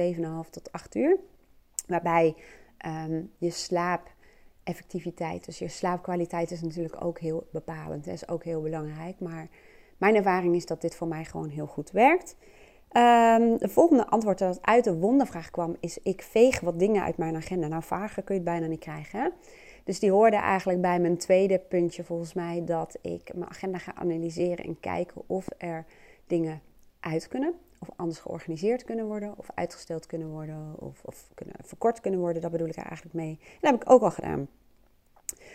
7,5 0.46 0.50
tot 0.50 0.72
8 0.72 0.96
uur. 0.96 1.18
Waarbij 1.88 2.36
um, 2.86 3.32
je 3.38 3.50
slaap 3.50 4.12
effectiviteit. 4.64 5.46
Dus 5.46 5.60
je 5.60 5.68
slaapkwaliteit 5.68 6.52
is 6.52 6.62
natuurlijk 6.62 7.04
ook 7.04 7.20
heel 7.20 7.48
bepalend. 7.52 8.06
Dat 8.06 8.14
is 8.14 8.28
ook 8.28 8.44
heel 8.44 8.62
belangrijk. 8.62 9.20
Maar 9.20 9.48
mijn 9.98 10.16
ervaring 10.16 10.56
is 10.56 10.66
dat 10.66 10.82
dit 10.82 10.96
voor 10.96 11.08
mij 11.08 11.26
gewoon 11.26 11.50
heel 11.50 11.68
goed 11.68 11.92
werkt. 11.92 12.36
Um, 12.92 13.58
de 13.58 13.70
volgende 13.70 14.08
antwoord 14.08 14.40
dat 14.40 14.62
uit 14.62 14.84
de 14.84 14.98
wondervraag 14.98 15.50
kwam 15.50 15.76
is: 15.80 16.00
ik 16.04 16.22
veeg 16.22 16.60
wat 16.60 16.80
dingen 16.80 17.04
uit 17.04 17.18
mijn 17.18 17.36
agenda. 17.36 17.68
Nou, 17.68 17.84
vager 17.84 18.24
kun 18.24 18.36
je 18.36 18.42
het 18.42 18.50
bijna 18.50 18.68
niet 18.68 18.80
krijgen. 18.80 19.20
Hè? 19.20 19.30
Dus 19.90 20.00
die 20.00 20.12
hoorde 20.12 20.36
eigenlijk 20.36 20.82
bij 20.82 21.00
mijn 21.00 21.18
tweede 21.18 21.60
puntje 21.60 22.04
volgens 22.04 22.34
mij 22.34 22.64
dat 22.66 22.98
ik 23.02 23.34
mijn 23.34 23.50
agenda 23.50 23.78
ga 23.78 23.96
analyseren 23.96 24.66
en 24.66 24.80
kijken 24.80 25.22
of 25.28 25.48
er 25.58 25.86
dingen 26.28 26.62
uit 27.00 27.28
kunnen. 27.28 27.54
Of 27.80 27.90
anders 27.96 28.20
georganiseerd 28.20 28.84
kunnen 28.84 29.06
worden, 29.06 29.38
of 29.38 29.50
uitgesteld 29.54 30.06
kunnen 30.06 30.30
worden, 30.30 30.74
of, 30.80 31.02
of 31.04 31.30
kunnen, 31.34 31.56
verkort 31.64 32.00
kunnen 32.00 32.20
worden. 32.20 32.42
Dat 32.42 32.52
bedoel 32.52 32.68
ik 32.68 32.76
er 32.76 32.86
eigenlijk 32.86 33.16
mee. 33.16 33.40
En 33.42 33.58
dat 33.60 33.72
heb 33.72 33.82
ik 33.82 33.90
ook 33.90 34.02
al 34.02 34.12
gedaan. 34.12 34.48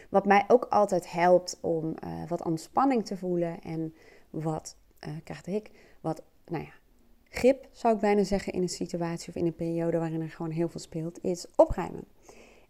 Wat 0.09 0.27
mij 0.27 0.45
ook 0.49 0.65
altijd 0.65 1.11
helpt 1.11 1.59
om 1.61 1.95
uh, 2.05 2.29
wat 2.29 2.45
ontspanning 2.45 3.07
te 3.07 3.17
voelen 3.17 3.61
en 3.63 3.95
wat, 4.31 4.77
uh, 5.49 5.55
ik, 5.55 5.71
wat, 6.01 6.23
nou 6.47 6.63
ja, 6.65 6.73
grip 7.29 7.69
zou 7.71 7.95
ik 7.95 8.01
bijna 8.01 8.25
zeggen 8.25 8.53
in 8.53 8.63
een 8.63 8.69
situatie 8.69 9.29
of 9.29 9.35
in 9.35 9.47
een 9.47 9.55
periode 9.55 9.99
waarin 9.99 10.21
er 10.21 10.31
gewoon 10.31 10.53
heel 10.53 10.69
veel 10.69 10.81
speelt, 10.81 11.19
is 11.23 11.47
opruimen. 11.57 12.14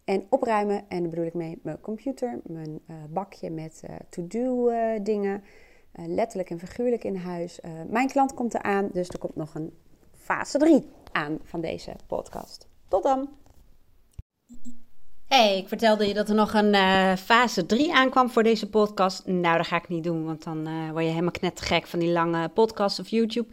En 0.05 0.25
opruimen, 0.29 0.85
en 0.89 1.09
bedoel 1.09 1.25
ik 1.25 1.33
mee 1.33 1.59
mijn 1.63 1.81
computer, 1.81 2.39
mijn 2.43 2.79
uh, 2.87 2.95
bakje 3.09 3.49
met 3.49 3.83
to-do 4.09 4.71
dingen, 5.01 5.43
letterlijk 5.91 6.49
en 6.49 6.59
figuurlijk 6.59 7.03
in 7.03 7.15
huis. 7.15 7.59
mijn 7.89 8.07
klant 8.07 8.33
komt 8.33 8.53
eraan, 8.53 8.89
dus 8.93 9.09
er 9.09 9.19
komt 9.19 9.35
nog 9.35 9.55
een 9.55 9.73
fase 10.11 10.57
3 10.57 10.89
aan 11.11 11.39
van 11.43 11.61
deze 11.61 11.95
podcast. 12.07 12.67
Tot 12.87 13.03
dan! 13.03 13.29
Hey, 15.27 15.57
ik 15.57 15.67
vertelde 15.67 16.07
je 16.07 16.13
dat 16.13 16.29
er 16.29 16.35
nog 16.35 16.53
een 16.53 16.73
uh, 16.73 17.15
fase 17.15 17.65
3 17.65 17.93
aankwam 17.93 18.29
voor 18.29 18.43
deze 18.43 18.69
podcast. 18.69 19.25
Nou, 19.25 19.57
dat 19.57 19.67
ga 19.67 19.75
ik 19.75 19.87
niet 19.87 20.03
doen, 20.03 20.25
want 20.25 20.43
dan 20.43 20.67
uh, 20.67 20.91
word 20.91 21.03
je 21.03 21.09
helemaal 21.09 21.31
knettergek 21.31 21.87
van 21.87 21.99
die 21.99 22.11
lange 22.11 22.49
podcast 22.49 22.99
of 22.99 23.07
YouTube. 23.07 23.47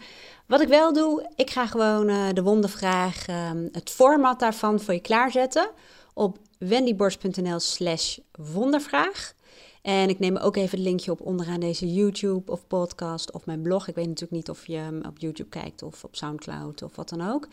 Wat 0.46 0.60
ik 0.60 0.68
wel 0.68 0.92
doe, 0.92 1.30
ik 1.36 1.50
ga 1.50 1.66
gewoon 1.66 2.08
uh, 2.08 2.28
de 2.32 2.42
wondervraag, 2.42 3.26
ehm, 3.26 3.68
het 3.72 3.90
format 3.90 4.40
daarvan 4.40 4.80
voor 4.80 4.94
je 4.94 5.00
klaarzetten 5.00 5.70
op 6.14 6.38
wendyborst.nl 6.58 7.60
slash 7.60 8.18
wondervraag. 8.32 9.34
En 9.82 10.08
ik 10.08 10.18
neem 10.18 10.36
ook 10.36 10.56
even 10.56 10.78
het 10.78 10.86
linkje 10.86 11.10
op 11.10 11.20
onderaan 11.20 11.60
deze 11.60 11.92
YouTube 11.92 12.52
of 12.52 12.66
podcast 12.66 13.32
of 13.32 13.46
mijn 13.46 13.62
blog. 13.62 13.88
Ik 13.88 13.94
weet 13.94 14.06
natuurlijk 14.06 14.32
niet 14.32 14.50
of 14.50 14.66
je 14.66 15.00
op 15.08 15.18
YouTube 15.18 15.48
kijkt 15.48 15.82
of 15.82 16.04
op 16.04 16.16
Soundcloud 16.16 16.82
of 16.82 16.96
wat 16.96 17.08
dan 17.08 17.30
ook. 17.30 17.48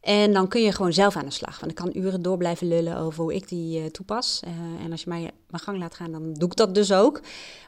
En 0.00 0.32
dan 0.32 0.48
kun 0.48 0.62
je 0.62 0.72
gewoon 0.72 0.92
zelf 0.92 1.16
aan 1.16 1.24
de 1.24 1.30
slag. 1.30 1.60
Want 1.60 1.70
ik 1.70 1.76
kan 1.76 2.02
uren 2.02 2.22
door 2.22 2.36
blijven 2.36 2.68
lullen 2.68 2.96
over 2.96 3.22
hoe 3.22 3.34
ik 3.34 3.48
die 3.48 3.80
uh, 3.80 3.86
toepas. 3.86 4.40
Uh, 4.44 4.84
en 4.84 4.90
als 4.90 5.02
je 5.02 5.08
mij 5.08 5.30
mijn 5.50 5.62
gang 5.62 5.78
laat 5.78 5.94
gaan, 5.94 6.12
dan 6.12 6.32
doe 6.32 6.48
ik 6.48 6.56
dat 6.56 6.74
dus 6.74 6.92
ook. 6.92 7.20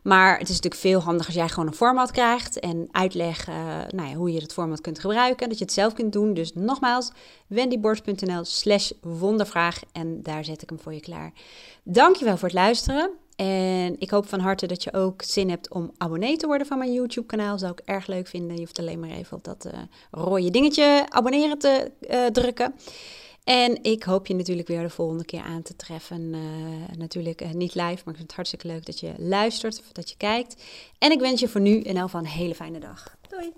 Maar 0.03 0.33
het 0.39 0.49
is 0.49 0.55
natuurlijk 0.55 0.83
veel 0.83 1.01
handiger 1.01 1.27
als 1.27 1.37
jij 1.37 1.49
gewoon 1.49 1.67
een 1.67 1.75
format 1.75 2.11
krijgt 2.11 2.61
en 2.61 2.89
uitleg 2.91 3.49
uh, 3.49 3.55
nou 3.89 4.09
ja, 4.09 4.15
hoe 4.15 4.33
je 4.33 4.41
het 4.41 4.53
format 4.53 4.81
kunt 4.81 4.99
gebruiken. 4.99 5.49
Dat 5.49 5.59
je 5.59 5.65
het 5.65 5.73
zelf 5.73 5.93
kunt 5.93 6.13
doen. 6.13 6.35
Dus 6.35 6.55
nogmaals, 6.55 7.11
wendyborst.nl 7.47 8.45
slash 8.45 8.91
wondervraag. 9.01 9.81
En 9.93 10.23
daar 10.23 10.45
zet 10.45 10.63
ik 10.63 10.69
hem 10.69 10.81
voor 10.81 10.95
je 10.95 11.01
klaar. 11.01 11.33
Dankjewel 11.83 12.37
voor 12.37 12.49
het 12.49 12.57
luisteren. 12.57 13.11
En 13.41 13.97
ik 13.99 14.11
hoop 14.11 14.29
van 14.29 14.41
harte 14.41 14.67
dat 14.67 14.83
je 14.83 14.93
ook 14.93 15.23
zin 15.23 15.51
hebt 15.51 15.71
om 15.71 15.91
abonnee 15.97 16.37
te 16.37 16.47
worden 16.47 16.67
van 16.67 16.79
mijn 16.79 16.93
YouTube-kanaal. 16.93 17.59
Zou 17.59 17.73
ik 17.73 17.83
erg 17.85 18.07
leuk 18.07 18.27
vinden. 18.27 18.55
Je 18.55 18.61
hoeft 18.61 18.79
alleen 18.79 19.01
maar 19.01 19.11
even 19.11 19.37
op 19.37 19.45
dat 19.45 19.67
uh, 19.67 19.73
rode 20.11 20.51
dingetje 20.51 21.07
abonneren 21.09 21.59
te 21.59 21.91
uh, 22.11 22.27
drukken. 22.27 22.75
En 23.45 23.83
ik 23.83 24.03
hoop 24.03 24.27
je 24.27 24.35
natuurlijk 24.35 24.69
weer 24.69 24.83
de 24.83 24.91
volgende 24.91 25.25
keer 25.25 25.43
aan 25.43 25.63
te 25.63 25.77
treffen. 25.77 26.21
Uh, 26.35 26.97
natuurlijk 26.99 27.55
niet 27.55 27.75
live, 27.75 27.85
maar 27.85 27.95
ik 27.95 28.05
vind 28.05 28.19
het 28.19 28.35
hartstikke 28.35 28.67
leuk 28.67 28.87
dat 28.87 29.01
je 29.01 29.13
luistert 29.19 29.81
of 29.81 29.93
dat 29.93 30.11
je 30.11 30.17
kijkt. 30.17 30.63
En 30.99 31.13
ik 31.13 31.21
wens 31.21 31.41
je 31.41 31.49
voor 31.49 31.61
nu 31.61 31.81
in 31.81 31.97
elk 31.97 32.13
een 32.13 32.27
hele 32.27 32.55
fijne 32.55 32.81
dag. 32.81 33.17
Doei! 33.29 33.53